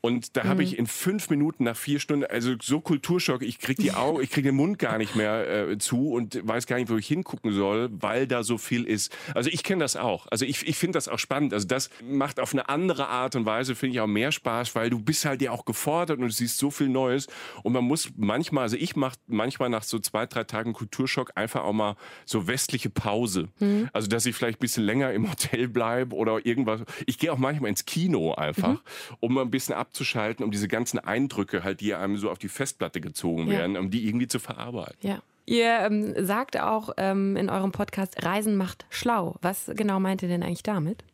und 0.00 0.36
da 0.36 0.44
mhm. 0.44 0.48
habe 0.48 0.62
ich 0.62 0.78
in 0.78 0.86
fünf 0.86 1.30
Minuten 1.30 1.64
nach 1.64 1.76
vier 1.76 1.98
Stunden, 1.98 2.24
also 2.26 2.54
so 2.62 2.80
Kulturschock, 2.80 3.42
ich 3.42 3.58
krieg 3.58 3.78
die 3.78 3.92
Augen, 3.92 4.22
ich 4.22 4.30
krieg 4.30 4.44
den 4.44 4.54
Mund 4.54 4.78
gar 4.78 4.98
nicht 4.98 5.16
mehr 5.16 5.68
äh, 5.70 5.78
zu 5.78 6.12
und 6.12 6.46
weiß 6.46 6.66
gar 6.66 6.76
nicht, 6.76 6.90
wo 6.90 6.96
ich 6.96 7.06
hingucken 7.06 7.52
soll, 7.52 7.88
weil 7.92 8.26
da 8.26 8.44
so 8.44 8.58
viel 8.58 8.84
ist. 8.84 9.16
Also 9.34 9.50
ich 9.50 9.64
kenne 9.64 9.82
das 9.82 9.96
auch. 9.96 10.26
Also 10.30 10.44
ich, 10.44 10.66
ich 10.68 10.76
finde 10.76 10.96
das 10.96 11.08
auch 11.08 11.18
spannend. 11.18 11.54
Also 11.54 11.66
das 11.66 11.90
macht 12.04 12.38
auf 12.38 12.52
eine 12.52 12.68
andere 12.68 13.08
Art 13.08 13.34
und 13.34 13.46
Weise, 13.46 13.74
finde 13.74 13.94
ich 13.94 14.00
auch 14.00 14.06
mehr 14.06 14.30
Spaß, 14.30 14.74
weil 14.74 14.90
du 14.90 15.00
bist 15.00 15.24
halt 15.24 15.42
ja 15.42 15.50
auch 15.50 15.64
gefordert 15.64 16.18
und 16.18 16.26
du 16.26 16.30
siehst 16.30 16.58
so 16.58 16.70
viel 16.70 16.88
Neues 16.88 17.26
und 17.62 17.72
man 17.72 17.84
muss 17.84 18.10
manchmal, 18.16 18.64
also 18.64 18.76
ich 18.76 18.94
mache 18.94 19.16
manchmal 19.26 19.70
nach 19.70 19.82
so 19.82 19.98
zwei, 19.98 20.26
drei 20.26 20.44
Tagen 20.44 20.74
Kulturschock 20.74 21.32
einfach 21.34 21.64
auch 21.64 21.72
mal 21.72 21.96
so 22.26 22.46
westliche 22.46 22.90
Pause. 22.90 23.48
Mhm. 23.58 23.88
Also 23.92 24.08
dass 24.08 24.26
ich 24.26 24.36
vielleicht 24.36 24.58
ein 24.58 24.60
bisschen 24.60 24.84
länger 24.84 25.12
im 25.12 25.30
Hotel 25.30 25.68
bleibe 25.68 26.14
oder 26.14 26.41
irgendwas. 26.46 26.82
Ich 27.06 27.18
gehe 27.18 27.32
auch 27.32 27.38
manchmal 27.38 27.70
ins 27.70 27.84
Kino 27.84 28.34
einfach, 28.34 28.74
mhm. 28.74 29.16
um 29.20 29.34
mal 29.34 29.42
ein 29.42 29.50
bisschen 29.50 29.74
abzuschalten, 29.74 30.44
um 30.44 30.50
diese 30.50 30.68
ganzen 30.68 30.98
Eindrücke 30.98 31.64
halt, 31.64 31.80
die 31.80 31.94
einem 31.94 32.16
so 32.16 32.30
auf 32.30 32.38
die 32.38 32.48
Festplatte 32.48 33.00
gezogen 33.00 33.46
ja. 33.48 33.58
werden, 33.58 33.76
um 33.76 33.90
die 33.90 34.06
irgendwie 34.06 34.28
zu 34.28 34.38
verarbeiten. 34.38 34.96
Ja. 35.00 35.22
Ihr 35.44 35.80
ähm, 35.80 36.14
sagt 36.24 36.58
auch 36.60 36.90
ähm, 36.98 37.36
in 37.36 37.50
eurem 37.50 37.72
Podcast, 37.72 38.24
Reisen 38.24 38.56
macht 38.56 38.86
schlau. 38.90 39.36
Was 39.42 39.70
genau 39.74 39.98
meint 39.98 40.22
ihr 40.22 40.28
denn 40.28 40.42
eigentlich 40.42 40.62
damit? 40.62 41.04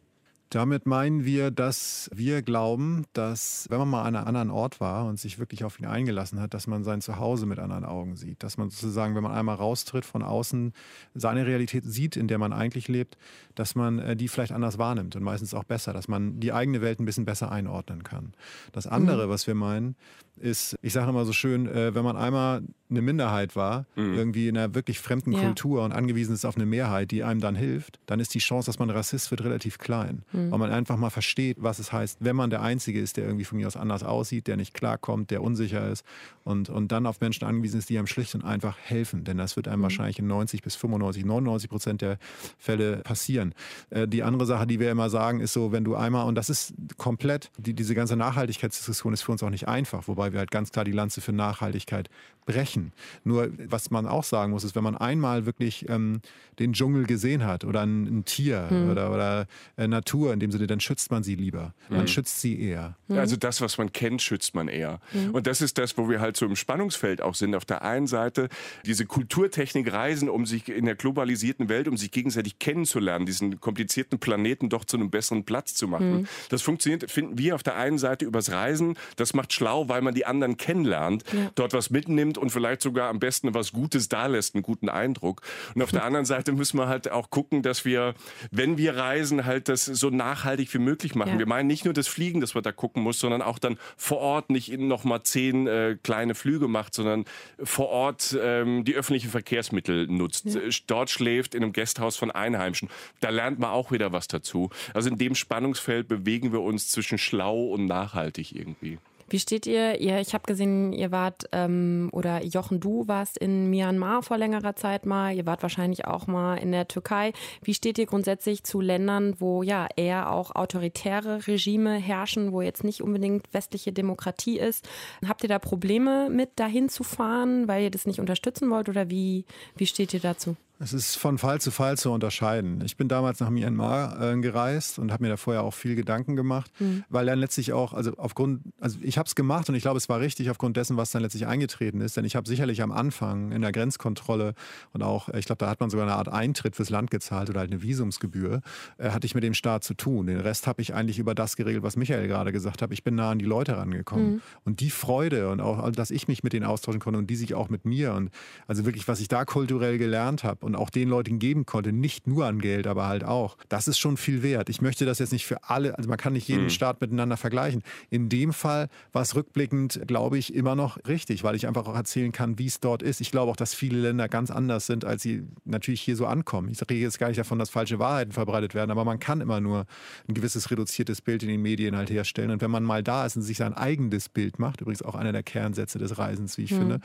Damit 0.51 0.87
meinen 0.87 1.25
wir, 1.25 1.51
dass 1.51 2.09
wir 2.15 2.41
glauben, 2.43 3.05
dass 3.13 3.67
wenn 3.69 3.79
man 3.79 3.89
mal 3.89 4.03
an 4.03 4.17
einem 4.17 4.27
anderen 4.27 4.51
Ort 4.51 4.81
war 4.81 5.07
und 5.07 5.19
sich 5.19 5.39
wirklich 5.39 5.65
auf 5.65 5.79
ihn 5.79 5.87
eingelassen 5.87 6.41
hat, 6.41 6.55
dass 6.55 6.67
man 6.67 6.85
sein 6.85 7.03
Zuhause 7.03 7.45
mit 7.45 7.59
anderen 7.59 7.85
Augen 7.85 8.17
sieht. 8.17 8.43
Dass 8.43 8.57
man 8.57 8.71
sozusagen, 8.71 9.15
wenn 9.15 9.23
man 9.23 9.33
einmal 9.33 9.57
raustritt 9.57 10.07
von 10.07 10.23
außen, 10.23 10.73
seine 11.15 11.47
Realität 11.47 11.85
sieht, 11.85 12.17
in 12.17 12.29
der 12.29 12.39
man 12.39 12.55
eigentlich 12.55 12.89
lebt, 12.89 13.19
dass 13.55 13.75
man 13.75 13.99
äh, 13.99 14.17
die 14.17 14.29
vielleicht 14.29 14.53
anders 14.53 14.79
wahrnimmt 14.79 15.17
und 15.17 15.23
meistens 15.23 15.53
auch 15.53 15.65
besser, 15.65 15.93
dass 15.93 16.09
man 16.09 16.41
die 16.41 16.53
eigene 16.53 16.81
Welt 16.81 17.01
ein 17.01 17.05
bisschen 17.05 17.27
besser 17.27 17.53
einordnen 17.53 18.03
kann. 18.03 18.33
Das 18.73 18.87
andere, 18.87 19.27
mhm. 19.27 19.31
was 19.31 19.47
wir 19.47 19.55
meinen, 19.55 19.97
ist, 20.39 20.77
ich 20.83 20.93
sage 20.93 21.11
immer 21.11 21.25
so 21.25 21.33
schön, 21.33 21.67
äh, 21.67 21.95
wenn 21.95 22.05
man 22.05 22.17
einmal 22.17 22.63
eine 22.91 23.03
Minderheit 23.03 23.57
war, 23.57 23.87
mhm. 23.97 24.15
irgendwie 24.15 24.49
in 24.49 24.57
einer 24.57 24.75
wirklich 24.75 25.01
fremden 25.01 25.33
ja. 25.33 25.41
Kultur 25.41 25.85
und 25.85 25.93
angewiesen 25.93 26.35
ist 26.35 26.45
auf 26.45 26.57
eine 26.57 26.67
Mehrheit, 26.67 27.11
die 27.11 27.25
einem 27.25 27.41
dann 27.41 27.55
hilft, 27.55 27.99
dann 28.07 28.21
ist 28.21 28.35
die 28.35 28.39
Chance, 28.39 28.67
dass 28.67 28.79
man 28.79 28.91
Rassist 28.91 29.31
wird, 29.31 29.45
relativ 29.45 29.79
klein. 29.79 30.23
Mhm. 30.33 30.38
Weil 30.51 30.59
man 30.59 30.71
einfach 30.71 30.97
mal 30.97 31.11
versteht, 31.11 31.59
was 31.61 31.79
es 31.79 31.93
heißt, 31.93 32.19
wenn 32.21 32.37
man 32.37 32.51
der 32.51 32.63
Einzige 32.63 33.01
ist, 33.01 33.17
der 33.17 33.25
irgendwie 33.25 33.45
von 33.45 33.59
mir 33.59 33.67
aus 33.67 33.77
anders 33.77 34.03
aussieht, 34.03 34.47
der 34.47 34.57
nicht 34.57 34.75
klarkommt, 34.75 35.31
der 35.31 35.43
unsicher 35.43 35.89
ist 35.89 36.05
und, 36.45 36.71
und 36.71 36.93
dann 36.93 37.07
auf 37.07 37.21
Menschen 37.21 37.45
angewiesen 37.45 37.79
ist, 37.79 37.91
die 37.91 37.99
einem 37.99 38.07
schlicht 38.07 38.35
und 38.35 38.45
einfach 38.45 38.77
helfen. 38.79 39.25
Denn 39.25 39.39
das 39.39 39.57
wird 39.57 39.69
einem 39.69 39.81
mhm. 39.81 39.85
wahrscheinlich 39.85 40.19
in 40.19 40.27
90 40.27 40.63
bis 40.63 40.77
95, 40.77 41.25
99 41.25 41.71
Prozent 41.71 42.01
der 42.01 42.19
Fälle 42.59 42.99
passieren. 42.99 43.55
Äh, 43.91 44.09
die 44.09 44.23
andere 44.23 44.47
Sache, 44.47 44.67
die 44.67 44.81
wir 44.81 44.91
immer 44.91 45.11
sagen, 45.11 45.41
ist 45.41 45.53
so, 45.53 45.73
wenn 45.73 45.85
du 45.85 45.95
einmal, 45.95 46.27
und 46.27 46.35
das 46.35 46.51
ist 46.51 46.75
komplett, 46.97 47.51
die, 47.59 47.75
diese 47.75 47.95
ganze 47.95 48.17
Nachhaltigkeitsdiskussion 48.17 49.13
ist 49.13 49.23
für 49.23 49.33
uns 49.33 49.43
auch 49.43 49.51
nicht 49.51 49.69
einfach, 49.69 50.09
wobei 50.09 50.33
wir 50.33 50.39
halt 50.39 50.51
ganz 50.51 50.73
klar 50.73 50.85
die 50.85 50.93
Lanze 50.93 51.21
für 51.21 51.33
Nachhaltigkeit 51.33 52.09
brechen. 52.49 52.93
Nur 53.25 53.51
was 53.67 53.91
man 53.91 54.07
auch 54.07 54.25
sagen 54.25 54.53
muss, 54.53 54.65
ist, 54.65 54.75
wenn 54.75 54.83
man 54.83 54.97
einmal 54.97 55.45
wirklich 55.45 55.87
ähm, 55.91 56.23
den 56.59 56.73
Dschungel 56.73 57.05
gesehen 57.05 57.45
hat 57.45 57.65
oder 57.65 57.83
ein, 57.83 58.05
ein 58.05 58.25
Tier 58.25 58.69
mhm. 58.71 58.91
oder, 58.91 59.13
oder 59.13 59.47
äh, 59.77 59.87
Natur 59.87 60.28
in 60.33 60.41
dem 60.41 60.51
Sinne, 60.51 60.67
dann 60.67 60.81
schützt 60.81 61.11
man 61.11 61.23
sie 61.23 61.35
lieber. 61.35 61.75
Man 61.89 62.03
mhm. 62.03 62.07
schützt 62.09 62.41
sie 62.41 62.61
eher. 62.61 62.97
Also 63.09 63.37
das, 63.37 63.61
was 63.61 63.79
man 63.79 63.93
kennt, 63.93 64.23
schützt 64.23 64.55
man 64.55 64.69
eher. 64.69 65.01
Mhm. 65.13 65.31
Und 65.31 65.47
das 65.47 65.61
ist 65.61 65.79
das, 65.79 65.97
wo 65.97 66.09
wir 66.09 66.21
halt 66.21 66.37
so 66.37 66.47
im 66.47 66.57
Spannungsfeld 66.57 67.23
auch 67.23 67.35
sind. 67.35 67.55
Auf 67.55 67.65
der 67.65 67.83
einen 67.83 68.07
Seite 68.07 68.49
diese 68.85 69.07
Kulturtechnik 69.07 69.93
reisen, 69.93 70.29
um 70.29 70.47
sich 70.47 70.69
in 70.69 70.85
der 70.85 70.95
globalisierten 70.95 71.69
Welt, 71.69 71.89
um 71.89 71.97
sich 71.97 72.11
gegenseitig 72.11 72.59
kennenzulernen, 72.59 73.27
diesen 73.27 73.61
komplizierten 73.61 74.19
Planeten 74.19 74.69
doch 74.69 74.85
zu 74.85 74.97
einem 74.97 75.11
besseren 75.11 75.45
Platz 75.45 75.75
zu 75.75 75.89
machen. 75.89 76.21
Mhm. 76.21 76.29
Das 76.51 76.63
funktioniert, 76.63 77.11
finden 77.11 77.39
wir 77.39 77.55
auf 77.55 77.63
der 77.63 77.77
einen 77.77 77.99
Seite 77.99 78.25
übers 78.25 78.51
Reisen. 78.51 78.97
Das 79.17 79.35
macht 79.35 79.53
schlau, 79.53 79.89
weil 79.89 80.03
man 80.03 80.15
die 80.15 80.27
anderen 80.27 80.57
kennenlernt, 80.57 81.25
ja. 81.33 81.51
dort 81.55 81.73
was 81.73 81.91
mitnimmt 81.91 82.39
und 82.39 82.51
vielleicht 82.51 82.83
sogar 82.83 83.09
am 83.09 83.19
besten 83.19 83.55
was 83.55 83.73
Gutes 83.73 84.09
da 84.09 84.27
lässt, 84.27 84.55
einen 84.55 84.63
guten 84.63 84.89
Eindruck. 84.89 85.43
Und 85.75 85.83
auf 85.83 85.91
der 85.91 86.05
anderen 86.09 86.27
Seite 86.27 86.53
müssen 86.53 86.79
wir 86.79 86.89
halt 86.89 87.11
auch 87.11 87.31
gucken, 87.31 87.63
dass 87.63 87.85
wir, 87.85 88.15
wenn 88.51 88.79
wir 88.79 88.97
reisen, 88.97 89.45
halt 89.45 89.69
das 89.69 89.85
so 89.85 90.11
nachhaltig 90.19 90.73
wie 90.75 90.79
möglich 90.79 91.15
machen. 91.15 91.33
Ja. 91.33 91.39
Wir 91.39 91.47
meinen 91.47 91.67
nicht 91.67 91.87
nur 91.87 91.95
das 91.95 92.09
Fliegen, 92.09 92.41
dass 92.43 92.55
man 92.55 92.63
da 92.63 92.73
gucken 92.73 93.03
muss, 93.03 93.19
sondern 93.19 93.41
auch 93.41 93.59
dann 93.59 93.79
vor 93.97 94.19
Ort 94.19 94.51
nicht 94.51 94.77
noch 94.77 95.05
mal 95.05 95.23
zehn 95.23 95.67
äh, 95.67 95.97
kleine 96.03 96.35
Flüge 96.35 96.69
macht, 96.69 96.93
sondern 96.93 97.25
vor 97.63 97.89
Ort 97.89 98.37
ähm, 98.41 98.85
die 98.85 98.95
öffentlichen 98.95 99.31
Verkehrsmittel 99.31 100.07
nutzt, 100.07 100.45
ja. 100.47 100.61
Äh, 100.61 100.71
dort 100.87 101.09
schläft 101.09 101.55
in 101.55 101.63
einem 101.63 101.73
Gasthaus 101.73 102.17
von 102.17 102.31
Einheimischen. 102.31 102.91
Da 103.21 103.31
lernt 103.31 103.59
man 103.59 103.71
auch 103.71 103.91
wieder 103.91 104.13
was 104.13 104.29
dazu. 104.29 104.69
Also 104.93 105.09
in 105.09 105.17
dem 105.17 105.35
Spannungsfeld 105.35 106.09
bewegen 106.09 106.53
wir 106.53 106.61
uns 106.61 106.91
zwischen 106.91 107.17
schlau 107.17 107.69
und 107.69 107.87
nachhaltig 107.87 108.55
irgendwie. 108.55 108.99
Wie 109.31 109.39
steht 109.39 109.67
ihr? 109.67 110.01
ihr 110.01 110.21
ich 110.21 110.33
habe 110.33 110.45
gesehen, 110.47 110.93
ihr 110.93 111.11
wart, 111.11 111.49
ähm, 111.53 112.09
oder 112.13 112.43
Jochen, 112.43 112.81
du 112.81 113.07
warst 113.09 113.37
in 113.37 113.69
Myanmar 113.69 114.23
vor 114.23 114.39
längerer 114.39 114.75
Zeit 114.75 115.05
mal. 115.05 115.35
Ihr 115.35 115.45
wart 115.45 115.63
wahrscheinlich 115.63 116.07
auch 116.07 116.27
mal 116.27 116.57
in 116.57 116.73
der 116.73 116.89
Türkei. 116.89 117.33
Wie 117.63 117.75
steht 117.75 117.99
ihr 117.99 118.07
grundsätzlich 118.07 118.65
zu 118.65 118.81
Ländern, 118.81 119.35
wo 119.39 119.63
ja 119.63 119.87
eher 119.97 120.31
auch 120.31 120.55
autoritäre 120.55 121.47
Regime 121.47 121.97
herrschen, 121.97 122.53
wo 122.53 122.63
jetzt 122.63 122.85
nicht 122.85 123.03
unbedingt 123.03 123.53
westliche 123.53 123.93
Demokratie 123.93 124.59
ist? 124.59 124.89
Habt 125.27 125.43
ihr 125.43 125.49
da 125.49 125.59
Probleme 125.59 126.31
mit, 126.31 126.59
dahin 126.59 126.89
zu 126.89 127.05
fahren, 127.05 127.69
weil 127.69 127.85
ihr 127.85 127.91
das 127.91 128.07
nicht 128.07 128.21
unterstützen 128.21 128.71
wollt? 128.71 128.89
Oder 128.89 129.11
wie, 129.11 129.45
wie 129.77 129.87
steht 129.87 130.15
ihr 130.15 130.21
dazu? 130.21 130.57
Es 130.81 130.93
ist 130.93 131.17
von 131.17 131.39
Fall 131.39 131.61
zu 131.61 131.73
Fall 131.73 131.99
zu 131.99 132.13
unterscheiden. 132.13 132.83
Ich 132.85 132.97
bin 132.97 133.09
damals 133.09 133.41
nach 133.41 133.51
Myanmar 133.51 134.33
äh, 134.33 134.41
gereist 134.41 135.01
und 135.01 135.11
habe 135.11 135.25
mir 135.25 135.31
da 135.31 135.37
vorher 135.37 135.65
auch 135.65 135.75
viel 135.75 135.97
Gedanken 135.97 136.37
gemacht, 136.37 136.71
mhm. 136.79 137.03
weil 137.09 137.27
dann 137.27 137.41
letztlich 137.41 137.73
auch, 137.73 137.93
also 137.93 138.13
aufgrund, 138.17 138.63
also 138.79 138.97
ich 139.03 139.19
habe 139.19 139.27
es 139.27 139.35
gemacht 139.35 139.69
und 139.69 139.75
ich 139.75 139.83
glaube, 139.83 139.99
es 139.99 140.09
war 140.09 140.21
richtig 140.21 140.51
aufgrund 140.51 140.77
dessen, 140.77 140.97
was 140.97 141.11
dann 141.11 141.23
letztlich 141.23 141.49
eingetreten 141.49 142.01
ist. 142.01 142.17
Denn 142.17 142.25
ich 142.25 142.37
habe 142.37 142.47
sicherlich 142.47 142.81
am 142.81 142.93
Anfang 142.93 143.51
in 143.51 143.63
der 143.63 143.73
Grenzkontrolle 143.73 144.55
und 144.93 145.03
auch, 145.03 145.29
ich 145.31 145.47
glaube, 145.47 145.59
da 145.59 145.69
hat 145.69 145.81
man 145.81 145.91
sogar 145.91 146.07
eine 146.07 146.15
Art 146.15 146.29
Eintritt 146.29 146.77
fürs 146.77 146.91
Land 146.91 147.11
gezahlt 147.11 147.51
oder 147.51 147.59
halt 147.59 147.73
eine 147.73 147.83
Visumsgebühr, 147.83 148.61
äh, 148.99 149.11
hatte 149.11 149.27
ich 149.27 149.35
mit 149.35 149.43
dem 149.43 149.55
Staat 149.55 149.83
zu 149.83 149.95
tun. 149.95 150.29
Den 150.29 150.39
Rest 150.39 150.69
habe 150.69 150.81
ich 150.81 150.95
eigentlich 150.95 151.19
über 151.19 151.35
das 151.35 151.57
geregelt, 151.57 151.83
was 151.83 151.97
Michael 151.97 152.29
gerade 152.29 152.53
gesagt 152.53 152.83
hat. 152.83 152.93
Ich 152.93 153.03
bin 153.03 153.17
nah 153.17 153.33
an 153.33 153.41
die 153.41 153.47
Leute 153.47 153.77
rangekommen. 153.77 154.35
Mhm. 154.35 154.43
Und 154.65 154.79
die 154.79 154.91
Freude 154.91 155.51
und 155.51 155.61
auch, 155.61 155.91
dass 155.91 156.13
ich 156.13 156.29
mich 156.29 156.45
mit 156.45 156.53
denen 156.53 156.67
austauschen 156.67 157.01
konnte 157.01 157.19
und 157.19 157.29
die 157.29 157.37
sich 157.37 157.55
auch 157.55 157.69
mit 157.69 157.85
mir 157.85 158.13
und 158.15 158.31
also 158.69 158.85
wirklich, 158.85 159.09
was 159.09 159.19
ich 159.19 159.27
da 159.27 159.45
kulturell 159.45 159.99
gelernt 159.99 160.45
habe 160.45 160.68
und 160.69 160.77
auch 160.77 160.91
den 160.91 161.09
Leuten 161.09 161.39
geben 161.39 161.67
konnte, 161.67 161.93
nicht 161.93 162.27
nur 162.27 162.47
an 162.47 162.61
Geld, 162.61 162.87
aber 162.87 163.07
halt 163.07 163.25
auch, 163.25 163.57
das 163.69 163.89
ist 163.89 163.99
schon 163.99 164.17
viel 164.17 164.43
wert. 164.43 164.69
Ich 164.69 164.81
möchte 164.81 165.07
das 165.07 165.19
jetzt 165.19 165.33
nicht 165.33 165.47
für 165.47 165.65
alle, 165.65 165.97
also 165.97 166.09
man 166.09 166.19
kann 166.19 166.35
nicht 166.35 166.47
jeden 166.47 166.65
mhm. 166.65 166.71
Staat 166.71 167.01
miteinander 167.01 167.37
vergleichen. 167.37 167.83
In 168.11 168.29
dem 168.29 168.53
Fall 168.53 168.89
war 169.13 169.23
es 169.23 169.35
rückblickend, 169.35 170.01
glaube 170.07 170.39
ich, 170.39 170.55
immer 170.55 170.75
noch 170.75 170.99
richtig, 171.09 171.43
weil 171.43 171.57
ich 171.57 171.67
einfach 171.67 171.87
auch 171.87 171.95
erzählen 171.95 172.33
kann, 172.33 172.59
wie 172.59 172.67
es 172.67 172.81
dort 172.81 173.03
ist. 173.03 173.21
Ich 173.21 173.31
glaube 173.31 173.51
auch, 173.51 173.57
dass 173.57 173.75
viele 173.75 173.99
Länder 173.99 174.29
ganz 174.29 174.51
anders 174.51 174.87
sind, 174.87 175.05
als 175.05 175.23
sie 175.23 175.43
natürlich 175.65 176.03
hier 176.03 176.17
so 176.17 176.27
ankommen. 176.27 176.69
Ich 176.71 176.81
rede 176.83 177.01
jetzt 177.01 177.19
gar 177.19 177.29
nicht 177.29 177.39
davon, 177.39 177.59
dass 177.59 177.71
falsche 177.71 177.99
Wahrheiten 177.99 178.33
verbreitet 178.33 178.75
werden, 178.75 178.91
aber 178.91 179.05
man 179.05 179.19
kann 179.19 179.41
immer 179.41 179.61
nur 179.61 179.87
ein 180.29 180.35
gewisses 180.35 180.71
reduziertes 180.71 181.23
Bild 181.23 181.43
in 181.43 181.49
den 181.49 181.63
Medien 181.63 181.97
halt 181.97 182.11
herstellen. 182.11 182.51
Und 182.51 182.61
wenn 182.61 182.71
man 182.71 182.85
mal 182.85 183.03
da 183.03 183.25
ist 183.25 183.37
und 183.37 183.43
sich 183.43 183.57
sein 183.57 183.73
eigenes 183.73 184.29
Bild 184.29 184.59
macht, 184.59 184.83
übrigens 184.83 185.03
auch 185.03 185.15
einer 185.15 185.33
der 185.33 185.43
Kernsätze 185.43 185.99
des 185.99 186.19
Reisens, 186.19 186.59
wie 186.59 186.65
ich 186.65 186.73
mhm. 186.73 186.79
finde, 186.79 187.01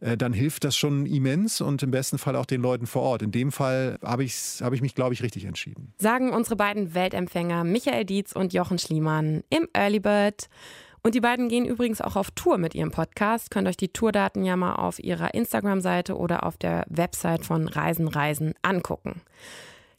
äh, 0.00 0.16
dann 0.16 0.32
hilft 0.32 0.64
das 0.64 0.76
schon 0.76 1.06
immens 1.06 1.60
und 1.60 1.82
im 1.82 1.90
besten 1.90 2.18
Fall 2.18 2.36
auch 2.36 2.46
den 2.46 2.60
Leuten 2.60 2.86
vor 2.86 3.02
Ort. 3.02 3.05
In 3.14 3.32
dem 3.32 3.46
dem 3.46 3.52
Fall 3.52 3.98
habe 4.02 4.24
ich, 4.24 4.60
hab 4.60 4.72
ich 4.72 4.82
mich, 4.82 4.94
glaube 4.94 5.14
ich, 5.14 5.22
richtig 5.22 5.44
entschieden. 5.44 5.92
Sagen 5.98 6.32
unsere 6.32 6.56
beiden 6.56 6.94
Weltempfänger 6.94 7.64
Michael 7.64 8.04
Dietz 8.04 8.32
und 8.32 8.52
Jochen 8.52 8.78
Schliemann 8.78 9.42
im 9.50 9.68
Early 9.72 10.00
Bird. 10.00 10.48
Und 11.02 11.14
die 11.14 11.20
beiden 11.20 11.48
gehen 11.48 11.64
übrigens 11.64 12.00
auch 12.00 12.16
auf 12.16 12.32
Tour 12.32 12.58
mit 12.58 12.74
ihrem 12.74 12.90
Podcast. 12.90 13.52
Könnt 13.52 13.68
euch 13.68 13.76
die 13.76 13.92
Tourdaten 13.92 14.44
ja 14.44 14.56
mal 14.56 14.74
auf 14.74 14.98
ihrer 14.98 15.34
Instagram-Seite 15.34 16.16
oder 16.16 16.44
auf 16.44 16.56
der 16.56 16.84
Website 16.88 17.44
von 17.44 17.68
Reisen 17.68 18.08
Reisen 18.08 18.54
angucken. 18.62 19.20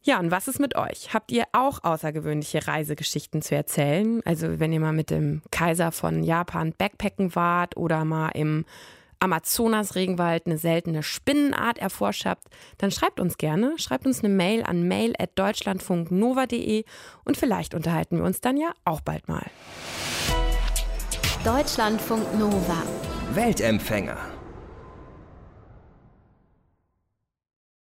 Ja, 0.03 0.19
und 0.19 0.31
was 0.31 0.49
ist 0.49 0.59
mit 0.59 0.75
euch? 0.75 1.13
Habt 1.13 1.31
ihr 1.31 1.45
auch 1.53 1.83
außergewöhnliche 1.83 2.67
Reisegeschichten 2.67 3.41
zu 3.41 3.55
erzählen? 3.55 4.21
Also 4.25 4.59
wenn 4.59 4.73
ihr 4.73 4.81
mal 4.81 4.93
mit 4.93 5.09
dem 5.09 5.41
Kaiser 5.51 5.93
von 5.93 6.23
Japan 6.23 6.73
Backpacken 6.77 7.35
wart 7.35 7.77
oder 7.77 8.03
mal 8.03 8.29
im 8.29 8.65
Amazonas-Regenwald 9.19 10.45
eine 10.45 10.57
seltene 10.57 11.03
Spinnenart 11.03 11.77
erforscht 11.77 12.25
habt, 12.25 12.47
dann 12.77 12.91
schreibt 12.91 13.19
uns 13.19 13.37
gerne, 13.37 13.73
schreibt 13.77 14.05
uns 14.05 14.23
eine 14.23 14.33
Mail 14.33 14.63
an 14.63 14.87
mail.deutschlandfunknova.de 14.87 16.83
und 17.25 17.37
vielleicht 17.37 17.73
unterhalten 17.73 18.17
wir 18.17 18.25
uns 18.25 18.41
dann 18.41 18.57
ja 18.57 18.71
auch 18.85 19.01
bald 19.01 19.27
mal. 19.27 19.45
Deutschlandfunk 21.43 22.37
Nova. 22.37 22.83
Weltempfänger. 23.33 24.36